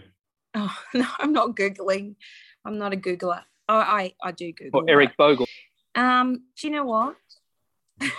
Oh 0.55 0.77
no, 0.94 1.07
I'm 1.18 1.33
not 1.33 1.57
Googling. 1.57 2.16
I'm 2.64 2.79
not 2.79 2.92
a 2.92 2.96
Googler. 2.96 3.42
Oh, 3.68 3.79
I, 3.79 4.14
I 4.22 4.33
do 4.33 4.53
Google. 4.53 4.81
Or 4.81 4.85
Eric 4.88 5.16
Bogle. 5.16 5.46
Um, 5.94 6.44
do 6.57 6.68
you 6.68 6.72
know 6.72 6.85
what? 6.85 7.16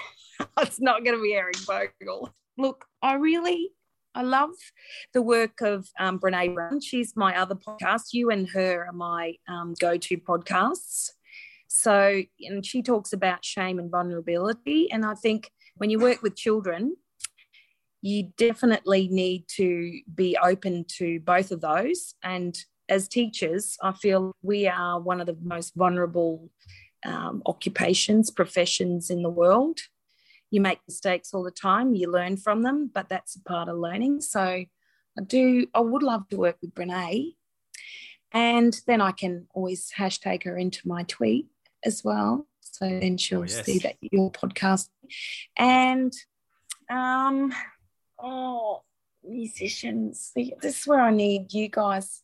it's 0.60 0.80
not 0.80 1.04
going 1.04 1.16
to 1.18 1.22
be 1.22 1.34
Eric 1.34 1.58
Bogle. 1.66 2.34
Look, 2.58 2.86
I 3.02 3.16
really, 3.16 3.72
I 4.16 4.24
love 4.24 4.52
the 5.14 5.22
work 5.22 5.62
of 5.62 5.88
um, 6.00 6.20
Brene 6.20 6.56
Brown. 6.56 6.82
She's 6.82 7.16
my 7.16 7.38
other 7.38 7.56
podcast. 7.56 8.14
You 8.14 8.30
and 8.30 8.50
her 8.50 8.88
are 8.88 8.94
my 8.94 9.36
um, 9.48 9.76
go-to 9.80 10.18
podcasts. 10.18 11.10
So, 11.68 12.22
and 12.40 12.66
she 12.66 12.82
talks 12.82 13.14
about 13.14 13.46
shame 13.46 13.78
and 13.78 13.92
vulnerability. 13.92 14.90
And 14.92 15.06
I 15.06 15.14
think 15.14 15.52
when 15.76 15.90
you 15.90 16.00
work 16.00 16.24
with 16.24 16.36
children, 16.36 16.96
you 18.02 18.32
definitely 18.38 19.08
need 19.10 19.46
to 19.58 20.00
be 20.14 20.38
open 20.42 20.86
to 20.98 21.20
both 21.20 21.52
of 21.52 21.62
those 21.62 22.16
and 22.24 22.58
as 22.90 23.08
teachers, 23.08 23.78
I 23.82 23.92
feel 23.94 24.34
we 24.42 24.68
are 24.68 25.00
one 25.00 25.20
of 25.20 25.28
the 25.28 25.38
most 25.42 25.76
vulnerable 25.76 26.50
um, 27.06 27.42
occupations, 27.46 28.32
professions 28.32 29.10
in 29.10 29.24
the 29.24 29.30
world. 29.30 29.80
You 30.50 30.62
make 30.62 30.80
mistakes 30.88 31.34
all 31.34 31.44
the 31.44 31.52
time, 31.52 31.94
you 31.94 32.10
learn 32.10 32.38
from 32.38 32.64
them, 32.64 32.90
but 32.94 33.10
that's 33.10 33.36
a 33.36 33.44
part 33.44 33.68
of 33.68 33.78
learning. 33.78 34.22
So 34.22 34.42
I 34.42 35.24
do, 35.26 35.68
I 35.74 35.82
would 35.82 36.04
love 36.04 36.28
to 36.30 36.38
work 36.38 36.58
with 36.62 36.74
Brene. 36.74 37.36
And 38.32 38.80
then 38.88 39.02
I 39.02 39.12
can 39.12 39.48
always 39.54 39.92
hashtag 39.98 40.44
her 40.44 40.58
into 40.58 40.88
my 40.88 41.04
tweet 41.04 41.48
as 41.84 42.04
well. 42.04 42.48
So 42.62 42.88
then 42.88 43.18
she'll 43.18 43.40
oh, 43.40 43.44
yes. 43.44 43.66
see 43.66 43.80
that 43.80 43.96
your 44.02 44.32
podcast. 44.32 44.90
And 45.58 46.14
um, 46.90 47.54
oh, 48.20 48.84
musicians, 49.24 50.32
this 50.36 50.82
is 50.82 50.88
where 50.88 51.02
I 51.02 51.12
need 51.12 51.54
you 51.54 51.70
guys 51.70 52.22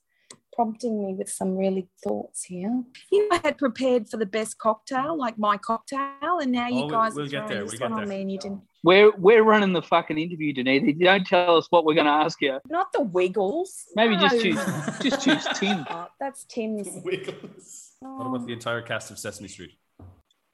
prompting 0.56 1.06
me 1.06 1.14
with 1.14 1.30
some 1.30 1.56
really 1.56 1.88
thoughts 2.04 2.44
here. 2.44 2.84
You 3.12 3.30
know, 3.30 3.38
I 3.38 3.48
had 3.48 3.58
prepared 3.58 4.10
for 4.10 4.18
the 4.18 4.26
best 4.26 4.58
cocktail, 4.58 5.18
like 5.18 5.38
my 5.38 5.58
cocktail, 5.58 6.40
and 6.42 6.52
now 6.52 6.68
you 6.68 6.86
oh, 6.86 6.90
guys 6.90 7.16
we'll, 7.16 7.26
we'll 7.26 7.44
are 7.44 7.48
throwing 7.48 7.68
this 7.68 7.80
one 7.80 7.94
on 7.94 8.08
me 8.08 8.22
and 8.22 8.32
you 8.32 8.38
didn't. 8.38 8.62
We're, 8.84 9.16
we're 9.16 9.44
running 9.44 9.72
the 9.72 9.82
fucking 9.82 10.18
interview, 10.18 10.54
Denise. 10.54 10.84
You 10.84 11.06
don't 11.06 11.26
tell 11.26 11.58
us 11.58 11.68
what 11.70 11.86
we're 11.86 11.94
going 11.94 12.06
to 12.06 12.12
ask 12.12 12.42
you. 12.42 12.60
Not 12.70 12.92
the 12.92 13.02
Wiggles. 13.02 13.86
Maybe 13.96 14.18
no. 14.18 14.28
just 14.28 14.42
choose 14.42 14.56
just 15.02 15.22
choose 15.24 15.48
Tim. 15.60 15.86
Oh, 15.90 16.08
that's 16.20 16.44
Tim's. 16.46 16.90
Wiggles. 17.04 17.92
Oh. 18.04 18.18
What 18.18 18.28
about 18.28 18.48
the 18.48 18.54
entire 18.54 18.82
cast 18.82 19.10
of 19.10 19.20
Sesame 19.20 19.48
Street? 19.48 19.78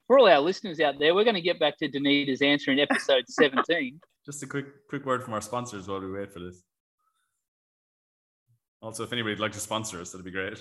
For 0.06 0.20
all 0.20 0.28
our 0.28 0.40
listeners 0.40 0.80
out 0.80 1.00
there, 1.00 1.14
we're 1.14 1.24
going 1.24 1.36
to 1.36 1.42
get 1.42 1.60
back 1.60 1.78
to 1.80 1.88
Donita's 1.88 2.42
answer 2.42 2.72
in 2.72 2.80
episode 2.80 3.26
17. 3.28 4.00
Just 4.26 4.44
a 4.44 4.48
quick 4.48 4.88
quick 4.88 5.06
word 5.06 5.24
from 5.24 5.34
our 5.34 5.42
sponsors 5.42 5.88
while 5.88 6.00
we 6.00 6.12
wait 6.12 6.32
for 6.32 6.40
this. 6.40 6.64
Also, 8.82 9.04
if 9.04 9.12
anybody'd 9.12 9.39
like 9.39 9.52
to 9.52 9.60
sponsor 9.60 10.00
us, 10.00 10.12
that'd 10.12 10.24
be 10.26 10.32
great. 10.32 10.58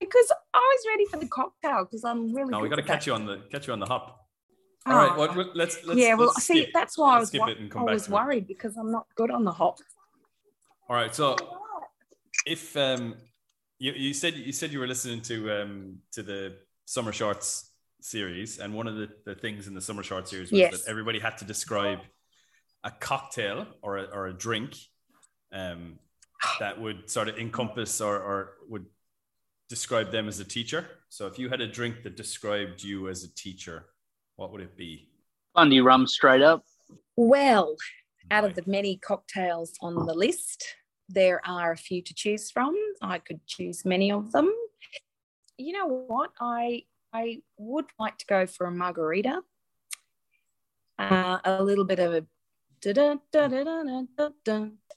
Because 0.00 0.32
I 0.54 0.58
was 0.58 0.84
ready 0.88 1.04
for 1.06 1.18
the 1.18 1.28
cocktail 1.28 1.84
because 1.84 2.04
I'm 2.04 2.34
really. 2.34 2.50
No, 2.50 2.60
we 2.60 2.68
got 2.68 2.76
to 2.76 2.82
catch 2.82 3.06
you 3.06 3.14
on 3.14 3.26
the 3.26 3.38
catch 3.50 3.66
you 3.66 3.72
on 3.72 3.80
the 3.80 3.86
hop. 3.86 4.24
All 4.86 4.96
right, 4.96 5.12
oh. 5.12 5.36
well, 5.36 5.50
let's, 5.54 5.84
let's 5.84 6.00
yeah. 6.00 6.14
Well, 6.14 6.28
let's 6.28 6.44
see, 6.44 6.62
skip, 6.62 6.70
that's 6.72 6.96
why 6.96 7.16
I 7.16 7.18
was 7.20 7.34
I 7.34 7.82
was 7.82 8.08
worried 8.08 8.44
it. 8.44 8.48
because 8.48 8.76
I'm 8.76 8.90
not 8.90 9.06
good 9.16 9.30
on 9.30 9.44
the 9.44 9.52
hop. 9.52 9.78
All 10.88 10.96
right, 10.96 11.14
so 11.14 11.36
if 12.46 12.76
um, 12.76 13.16
you, 13.78 13.92
you 13.92 14.14
said 14.14 14.34
you 14.34 14.52
said 14.52 14.72
you 14.72 14.78
were 14.78 14.86
listening 14.86 15.20
to 15.22 15.52
um 15.52 15.98
to 16.12 16.22
the 16.22 16.56
summer 16.86 17.12
shorts 17.12 17.70
series, 18.00 18.58
and 18.58 18.74
one 18.74 18.86
of 18.86 18.96
the, 18.96 19.08
the 19.26 19.34
things 19.34 19.66
in 19.66 19.74
the 19.74 19.80
summer 19.80 20.02
short 20.02 20.28
series 20.28 20.50
was 20.50 20.58
yes. 20.58 20.72
that 20.72 20.90
everybody 20.90 21.18
had 21.18 21.36
to 21.38 21.44
describe 21.44 22.00
a 22.84 22.90
cocktail 22.90 23.66
or 23.82 23.98
a, 23.98 24.04
or 24.04 24.26
a 24.28 24.32
drink 24.32 24.76
um 25.52 25.98
that 26.60 26.80
would 26.80 27.10
sort 27.10 27.28
of 27.28 27.38
encompass 27.38 28.00
or, 28.00 28.16
or 28.16 28.52
would 28.68 28.86
describe 29.68 30.10
them 30.10 30.28
as 30.28 30.40
a 30.40 30.44
teacher. 30.44 30.86
So 31.08 31.26
if 31.26 31.38
you 31.38 31.48
had 31.48 31.60
a 31.60 31.66
drink 31.66 32.02
that 32.02 32.16
described 32.16 32.82
you 32.82 33.08
as 33.08 33.24
a 33.24 33.34
teacher, 33.34 33.86
what 34.36 34.52
would 34.52 34.60
it 34.60 34.76
be? 34.76 35.08
Bundy 35.54 35.80
rum 35.80 36.06
straight 36.06 36.42
up. 36.42 36.64
Well, 37.16 37.76
out 38.30 38.44
of 38.44 38.54
the 38.54 38.62
many 38.66 38.96
cocktails 38.96 39.72
on 39.80 40.06
the 40.06 40.14
list, 40.14 40.64
there 41.08 41.40
are 41.46 41.72
a 41.72 41.76
few 41.76 42.02
to 42.02 42.14
choose 42.14 42.50
from. 42.50 42.76
I 43.02 43.18
could 43.18 43.44
choose 43.46 43.84
many 43.84 44.12
of 44.12 44.32
them. 44.32 44.52
You 45.56 45.72
know 45.72 45.86
what? 45.86 46.30
I 46.40 46.84
I 47.12 47.40
would 47.56 47.86
like 47.98 48.18
to 48.18 48.26
go 48.26 48.46
for 48.46 48.66
a 48.66 48.70
margarita. 48.70 49.40
Uh, 50.98 51.38
a 51.44 51.62
little 51.62 51.84
bit 51.84 51.98
of 51.98 52.12
a 52.12 52.24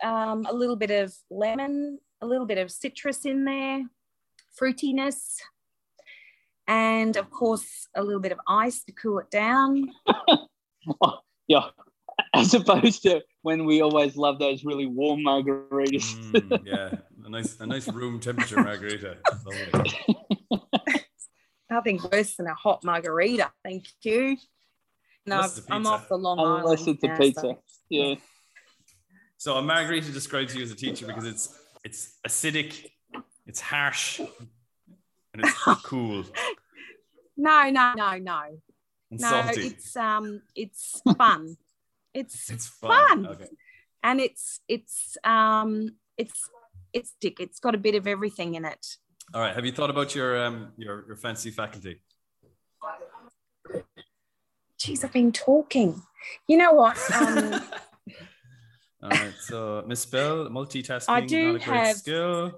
um, 0.03 0.45
a 0.45 0.53
little 0.53 0.75
bit 0.75 0.91
of 0.91 1.13
lemon, 1.29 1.99
a 2.21 2.27
little 2.27 2.45
bit 2.45 2.57
of 2.57 2.71
citrus 2.71 3.25
in 3.25 3.45
there, 3.45 3.83
fruitiness, 4.59 5.37
and 6.67 7.17
of 7.17 7.29
course 7.29 7.87
a 7.95 8.03
little 8.03 8.21
bit 8.21 8.31
of 8.31 8.39
ice 8.47 8.83
to 8.83 8.91
cool 8.91 9.19
it 9.19 9.29
down. 9.29 9.89
yeah, 11.47 11.69
as 12.33 12.53
opposed 12.53 13.03
to 13.03 13.21
when 13.41 13.65
we 13.65 13.81
always 13.81 14.15
love 14.15 14.39
those 14.39 14.63
really 14.63 14.85
warm 14.85 15.21
margaritas. 15.21 16.15
mm, 16.31 16.65
yeah, 16.65 16.91
a 17.25 17.29
nice, 17.29 17.59
a 17.59 17.65
nice 17.65 17.87
room 17.87 18.19
temperature 18.19 18.55
margarita. 18.63 19.17
Nothing 21.69 21.99
worse 22.11 22.35
than 22.35 22.47
a 22.47 22.53
hot 22.53 22.83
margarita. 22.83 23.51
Thank 23.63 23.85
you. 24.03 24.37
No, 25.25 25.47
I'm 25.69 25.85
off 25.85 26.09
the 26.09 26.17
Long 26.17 26.39
Island. 26.39 26.63
Unless 26.63 26.87
it's 26.87 27.03
a 27.03 27.09
pizza. 27.09 27.41
So. 27.41 27.57
Yeah. 27.91 28.15
So 29.38 29.58
a 29.58 29.62
margarita 29.62 30.12
describes 30.12 30.56
you 30.56 30.63
as 30.63 30.71
a 30.71 30.75
teacher 30.75 31.06
because 31.06 31.25
it's 31.25 31.60
it's 31.84 32.17
acidic, 32.25 32.86
it's 33.45 33.60
harsh, 33.60 34.19
and 34.19 35.43
it's 35.43 35.54
cool. 35.84 36.23
No, 37.36 37.69
no, 37.69 37.93
no, 37.97 38.17
no. 38.17 38.41
And 39.12 39.19
no, 39.19 39.27
salty. 39.27 39.67
it's 39.67 39.95
um 39.97 40.41
it's 40.56 41.01
fun. 41.17 41.58
It's 42.13 42.49
it's 42.49 42.67
fun. 42.67 43.25
fun. 43.25 43.27
Okay. 43.27 43.47
And 44.04 44.21
it's 44.21 44.62
it's 44.69 45.17
um 45.25 45.95
it's 46.17 46.49
it's 46.93 47.13
dick. 47.19 47.41
It's 47.41 47.60
got 47.60 47.75
a 47.75 47.77
bit 47.77 47.95
of 47.95 48.08
everything 48.08 48.56
in 48.56 48.63
it. 48.63 48.86
All 49.34 49.41
right. 49.41 49.54
Have 49.54 49.65
you 49.65 49.73
thought 49.73 49.89
about 49.89 50.15
your 50.15 50.41
um 50.45 50.71
your 50.77 51.06
your 51.08 51.17
fancy 51.17 51.51
faculty? 51.51 51.99
Jeez, 54.81 55.03
I've 55.03 55.13
been 55.13 55.31
talking. 55.31 56.01
You 56.47 56.57
know 56.57 56.73
what? 56.73 56.97
Um, 57.13 57.53
All 59.03 59.09
right. 59.09 59.33
So, 59.39 59.83
Miss 59.85 60.03
Bell, 60.07 60.49
multitasking, 60.49 61.05
I 61.09 61.21
do 61.21 61.53
not 61.53 61.61
a 61.61 61.65
great 61.65 61.77
have, 61.77 61.95
skill. 61.97 62.51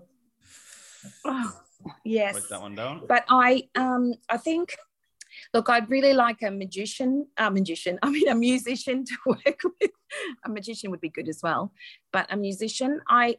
Oh, 1.25 1.59
yes. 2.05 2.35
Write 2.35 2.49
that 2.49 2.61
one 2.61 2.75
down. 2.75 3.01
But 3.09 3.25
I, 3.27 3.63
um, 3.75 4.13
I 4.29 4.37
think, 4.37 4.73
look, 5.53 5.69
I'd 5.69 5.89
really 5.89 6.13
like 6.13 6.41
a 6.43 6.49
magician, 6.49 7.27
a 7.35 7.51
magician. 7.51 7.99
I 8.01 8.09
mean, 8.09 8.29
a 8.29 8.35
musician 8.35 9.03
to 9.03 9.15
work 9.25 9.59
with. 9.81 9.91
A 10.45 10.49
magician 10.49 10.91
would 10.91 11.01
be 11.01 11.09
good 11.09 11.27
as 11.27 11.41
well, 11.43 11.73
but 12.13 12.31
a 12.31 12.37
musician. 12.37 13.01
I, 13.09 13.35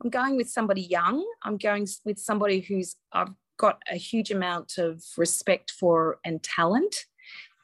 I'm 0.00 0.10
going 0.10 0.36
with 0.36 0.48
somebody 0.48 0.82
young. 0.82 1.26
I'm 1.42 1.56
going 1.56 1.88
with 2.04 2.20
somebody 2.20 2.60
who's 2.60 2.94
I've 3.12 3.32
got 3.58 3.82
a 3.90 3.96
huge 3.96 4.30
amount 4.30 4.78
of 4.78 5.02
respect 5.16 5.72
for 5.72 6.18
and 6.24 6.40
talent. 6.40 6.94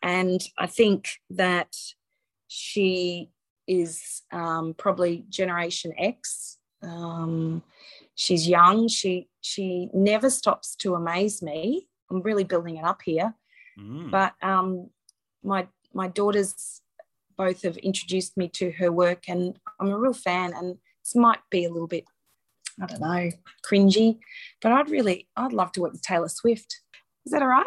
And 0.04 0.46
I 0.58 0.66
think 0.66 1.08
that 1.30 1.74
she 2.46 3.30
is 3.66 4.22
um, 4.30 4.74
probably 4.76 5.24
Generation 5.30 5.94
X. 5.98 6.58
Um, 6.82 7.62
she's 8.14 8.46
young. 8.46 8.86
She 8.88 9.28
she 9.40 9.88
never 9.94 10.28
stops 10.28 10.76
to 10.76 10.94
amaze 10.94 11.42
me. 11.42 11.88
I'm 12.10 12.20
really 12.20 12.44
building 12.44 12.76
it 12.76 12.84
up 12.84 13.00
here. 13.02 13.34
Mm. 13.80 14.10
But 14.10 14.34
um, 14.42 14.90
my 15.42 15.66
my 15.94 16.08
daughters 16.08 16.82
both 17.38 17.62
have 17.62 17.78
introduced 17.78 18.36
me 18.36 18.48
to 18.48 18.72
her 18.72 18.92
work, 18.92 19.24
and 19.26 19.58
I'm 19.80 19.88
a 19.88 19.98
real 19.98 20.12
fan. 20.12 20.52
And 20.52 20.76
this 21.02 21.14
might 21.14 21.40
be 21.50 21.64
a 21.64 21.70
little 21.70 21.88
bit, 21.88 22.04
I 22.80 22.86
don't 22.86 23.00
know, 23.00 23.30
cringy, 23.66 24.18
but 24.60 24.70
I'd 24.70 24.90
really 24.90 25.28
I'd 25.34 25.54
love 25.54 25.72
to 25.72 25.80
work 25.80 25.92
with 25.92 26.02
Taylor 26.02 26.28
Swift. 26.28 26.82
Is 27.24 27.32
that 27.32 27.40
all 27.40 27.48
right? 27.48 27.64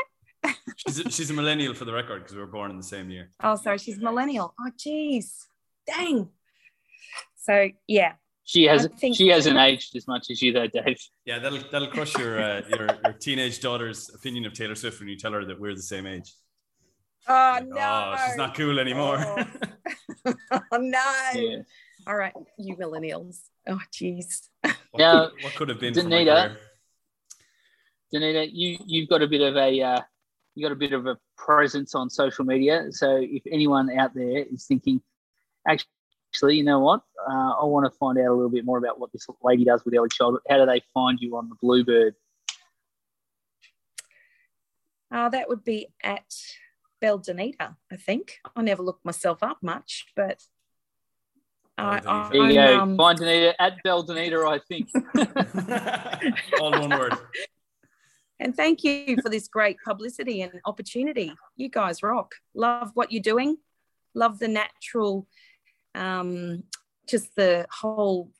She's, 0.75 0.99
a, 0.99 1.09
she's 1.09 1.29
a 1.29 1.33
millennial 1.33 1.73
for 1.73 1.85
the 1.85 1.93
record 1.93 2.19
because 2.19 2.35
we 2.35 2.41
were 2.41 2.47
born 2.47 2.71
in 2.71 2.77
the 2.77 2.83
same 2.83 3.09
year. 3.09 3.31
Oh, 3.43 3.55
sorry, 3.55 3.77
she's 3.77 3.97
millennial. 3.97 4.53
Oh, 4.59 4.71
geez, 4.77 5.47
dang. 5.85 6.29
So 7.35 7.69
yeah, 7.87 8.13
she 8.47 8.63
has 8.63 8.87
think, 8.97 9.15
she 9.15 9.27
hasn't 9.27 9.57
aged 9.57 9.95
as 9.95 10.07
much 10.07 10.29
as 10.29 10.41
you 10.41 10.53
though, 10.53 10.67
Dave. 10.67 10.99
Yeah, 11.25 11.39
that'll 11.39 11.59
that'll 11.69 11.89
crush 11.89 12.17
your 12.17 12.41
uh, 12.41 12.61
your 12.69 12.87
your 13.03 13.13
teenage 13.13 13.59
daughter's 13.59 14.09
opinion 14.13 14.45
of 14.45 14.53
Taylor 14.53 14.75
Swift 14.75 14.99
when 14.99 15.09
you 15.09 15.17
tell 15.17 15.33
her 15.33 15.43
that 15.45 15.59
we're 15.59 15.75
the 15.75 15.81
same 15.81 16.07
age. 16.07 16.33
Oh 17.27 17.33
like, 17.33 17.67
no! 17.67 17.77
Oh, 17.77 18.15
she's 18.25 18.37
not 18.37 18.55
cool 18.55 18.79
anymore. 18.79 19.17
Oh, 19.19 20.33
oh 20.51 20.77
no! 20.77 21.13
Yeah. 21.35 21.57
All 22.07 22.15
right, 22.15 22.33
you 22.57 22.77
millennials. 22.77 23.41
Oh 23.67 23.81
jeez. 23.93 24.47
Now, 24.97 25.29
what 25.41 25.55
could 25.55 25.67
have 25.67 25.81
been 25.81 25.93
Donita, 25.93 26.55
Donita, 28.13 28.49
you 28.51 28.77
you've 28.85 29.09
got 29.09 29.21
a 29.21 29.27
bit 29.27 29.41
of 29.41 29.57
a 29.57 29.81
uh, 29.81 30.01
you 30.57 30.63
got 30.63 30.71
a 30.71 30.75
bit 30.75 30.91
of 30.91 31.05
a 31.05 31.15
presence 31.37 31.93
on 31.93 32.09
social 32.09 32.43
media. 32.43 32.87
So 32.89 33.17
if 33.21 33.43
anyone 33.51 33.95
out 33.95 34.15
there 34.15 34.43
is 34.51 34.65
thinking, 34.65 34.99
actually, 35.67 36.55
you 36.55 36.63
know 36.63 36.79
what, 36.79 37.01
uh, 37.29 37.51
I 37.61 37.65
want 37.65 37.85
to 37.85 37.95
find 37.99 38.17
out 38.17 38.25
a 38.25 38.33
little 38.33 38.49
bit 38.49 38.65
more 38.65 38.79
about 38.79 38.99
what 38.99 39.11
this 39.11 39.27
lady 39.43 39.65
does 39.65 39.85
with 39.85 39.93
early 39.93 40.09
childhood. 40.09 40.41
How 40.49 40.57
do 40.57 40.65
they 40.65 40.81
find 40.95 41.19
you 41.21 41.37
on 41.37 41.47
the 41.49 41.55
Bluebird? 41.61 42.15
Uh, 45.11 45.29
that 45.29 45.47
would 45.47 45.63
be 45.63 45.89
at 46.03 46.25
Bell 46.99 47.19
Donita, 47.19 47.75
I 47.91 47.95
think. 47.95 48.39
I 48.55 48.63
never 48.63 48.81
looked 48.81 49.05
myself 49.05 49.43
up 49.43 49.59
much, 49.61 50.07
but 50.15 50.41
I, 51.77 52.01
I, 52.03 52.29
there 52.31 52.49
you 52.49 52.53
go. 52.55 52.79
Um, 52.79 52.97
Find 52.97 53.19
Donita 53.19 53.53
at 53.59 53.83
Bell 53.83 54.03
Donita, 54.03 54.43
I 54.43 54.57
think. 54.67 54.89
All 56.59 56.71
one 56.71 56.89
word. 56.89 57.13
And 58.39 58.55
thank 58.55 58.83
you 58.83 59.17
for 59.21 59.29
this 59.29 59.47
great 59.47 59.77
publicity 59.83 60.41
and 60.41 60.53
opportunity. 60.65 61.33
You 61.55 61.69
guys 61.69 62.03
rock. 62.03 62.35
Love 62.53 62.91
what 62.93 63.11
you're 63.11 63.21
doing. 63.21 63.57
Love 64.13 64.39
the 64.39 64.47
natural, 64.47 65.27
um, 65.95 66.63
just 67.07 67.35
the 67.35 67.65
whole 67.71 68.31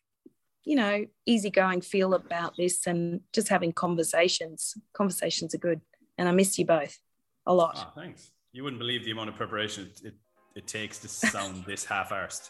you 0.68 0.76
know, 0.76 1.06
easygoing 1.26 1.80
feel 1.80 2.14
about 2.14 2.58
this 2.58 2.88
and 2.88 3.22
just 3.32 3.48
having 3.48 3.72
conversations. 3.72 4.76
Conversations 4.92 5.56
are 5.56 5.60
good. 5.60 5.80
And 6.18 6.28
I 6.28 6.34
miss 6.34 6.60
you 6.60 6.66
both 6.66 7.00
a 7.46 7.54
lot. 7.54 7.76
Ah, 7.78 7.94
thanks. 7.96 8.32
You 8.52 8.66
wouldn't 8.66 8.80
believe 8.80 9.06
the 9.06 9.12
amount 9.12 9.30
of 9.30 9.36
preparation 9.36 9.86
it, 9.86 10.08
it, 10.08 10.14
it 10.56 10.68
takes 10.68 11.00
to 11.00 11.08
sound 11.08 11.64
this 11.68 11.86
half 11.86 12.10
arsed. 12.10 12.50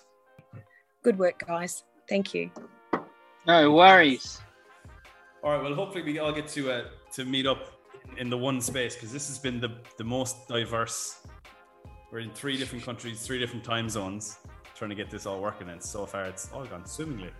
Good 1.03 1.19
work, 1.19 1.43
guys. 1.45 1.83
Thank 2.09 2.33
you. 2.33 2.49
No 3.45 3.71
worries. 3.71 4.41
All 5.43 5.51
right. 5.51 5.61
Well, 5.61 5.75
hopefully 5.75 6.03
we 6.03 6.17
all 6.17 6.31
get 6.31 6.47
to 6.49 6.71
uh, 6.71 6.85
to 7.13 7.25
meet 7.25 7.45
up 7.45 7.71
in 8.17 8.29
the 8.29 8.37
one 8.37 8.61
space 8.61 8.95
because 8.95 9.11
this 9.11 9.27
has 9.27 9.37
been 9.37 9.59
the 9.59 9.71
the 9.97 10.03
most 10.03 10.47
diverse. 10.47 11.19
We're 12.11 12.19
in 12.19 12.31
three 12.31 12.57
different 12.57 12.83
countries, 12.85 13.21
three 13.21 13.37
different 13.39 13.63
time 13.65 13.89
zones, 13.89 14.37
trying 14.75 14.89
to 14.89 14.95
get 14.95 15.09
this 15.09 15.25
all 15.25 15.41
working, 15.41 15.69
and 15.69 15.81
so 15.83 16.05
far 16.05 16.23
it's 16.25 16.49
all 16.53 16.65
gone 16.65 16.85
swimmingly. 16.85 17.31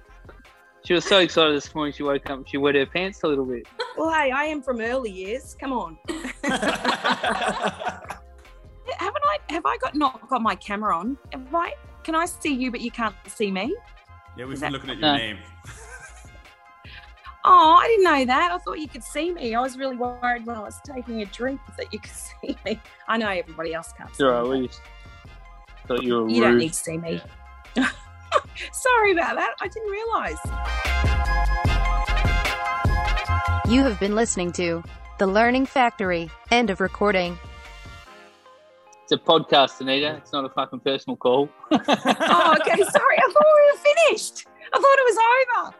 She 0.85 0.93
was 0.93 1.05
so 1.05 1.19
excited 1.19 1.53
this 1.55 1.73
morning. 1.75 1.93
She 1.93 2.03
woke 2.03 2.29
up. 2.29 2.47
She 2.47 2.57
wet 2.57 2.75
her 2.75 2.85
pants 2.85 3.23
a 3.23 3.27
little 3.27 3.45
bit. 3.45 3.67
Well, 3.97 4.09
hey, 4.13 4.31
I 4.31 4.43
am 4.45 4.61
from 4.61 4.79
early 4.79 5.09
years. 5.11 5.55
Come 5.59 5.73
on. 5.73 5.97
Haven't 8.97 9.23
I? 9.25 9.37
Have 9.49 9.65
I 9.65 9.77
got 9.77 9.95
not 9.95 10.27
got 10.29 10.41
my 10.41 10.55
camera 10.55 10.95
on? 10.97 11.17
Have 11.33 11.53
I? 11.53 11.73
Can 12.03 12.15
I 12.15 12.25
see 12.25 12.53
you, 12.53 12.71
but 12.71 12.79
you 12.81 12.91
can't 12.91 13.15
see 13.27 13.51
me? 13.51 13.75
Yeah, 14.37 14.45
we've 14.45 14.53
Is 14.53 14.61
been 14.61 14.71
that- 14.71 14.77
looking 14.77 14.89
at 14.91 14.97
your 14.97 15.11
No. 15.11 15.17
name. 15.17 15.37
Oh, 17.49 17.77
I 17.81 17.87
didn't 17.87 18.03
know 18.03 18.25
that. 18.25 18.51
I 18.51 18.57
thought 18.57 18.77
you 18.77 18.89
could 18.89 19.03
see 19.05 19.31
me. 19.31 19.55
I 19.55 19.61
was 19.61 19.77
really 19.77 19.95
worried 19.95 20.45
when 20.45 20.57
I 20.57 20.59
was 20.59 20.81
taking 20.83 21.21
a 21.21 21.25
drink 21.27 21.61
that 21.77 21.93
you 21.93 21.99
could 21.99 22.11
see 22.41 22.57
me. 22.65 22.79
I 23.07 23.17
know 23.17 23.29
everybody 23.29 23.73
else 23.73 23.93
can't 23.97 24.09
see 24.13 24.23
Sure, 24.23 24.35
I 24.35 24.43
me. 24.43 24.63
was. 24.63 24.81
Thought 25.87 26.03
you 26.03 26.23
were 26.23 26.29
You 26.29 26.41
don't 26.41 26.57
need 26.57 26.69
to 26.69 26.75
see 26.75 26.97
me. 26.97 27.21
Sorry 28.73 29.11
about 29.13 29.35
that. 29.37 29.53
I 29.61 29.67
didn't 29.69 29.89
realize. 29.89 30.37
You 33.73 33.83
have 33.83 33.97
been 33.99 34.15
listening 34.15 34.51
to 34.53 34.83
The 35.19 35.27
Learning 35.27 35.65
Factory. 35.65 36.29
End 36.51 36.69
of 36.69 36.81
recording. 36.81 37.37
It's 39.03 39.11
a 39.13 39.17
podcast, 39.17 39.79
Donita. 39.81 40.17
It's 40.17 40.33
not 40.33 40.43
a 40.43 40.49
fucking 40.49 40.81
personal 40.81 41.15
call. 41.15 41.47
Oh, 41.71 42.55
okay. 42.59 42.75
Sorry. 42.83 43.17
I 43.17 43.31
thought 43.31 43.45
we 43.55 43.71
were 43.71 43.77
finished. 44.09 44.45
I 44.73 44.79
thought 44.79 44.97
it 44.99 45.05
was 45.15 45.17
over. 45.63 45.75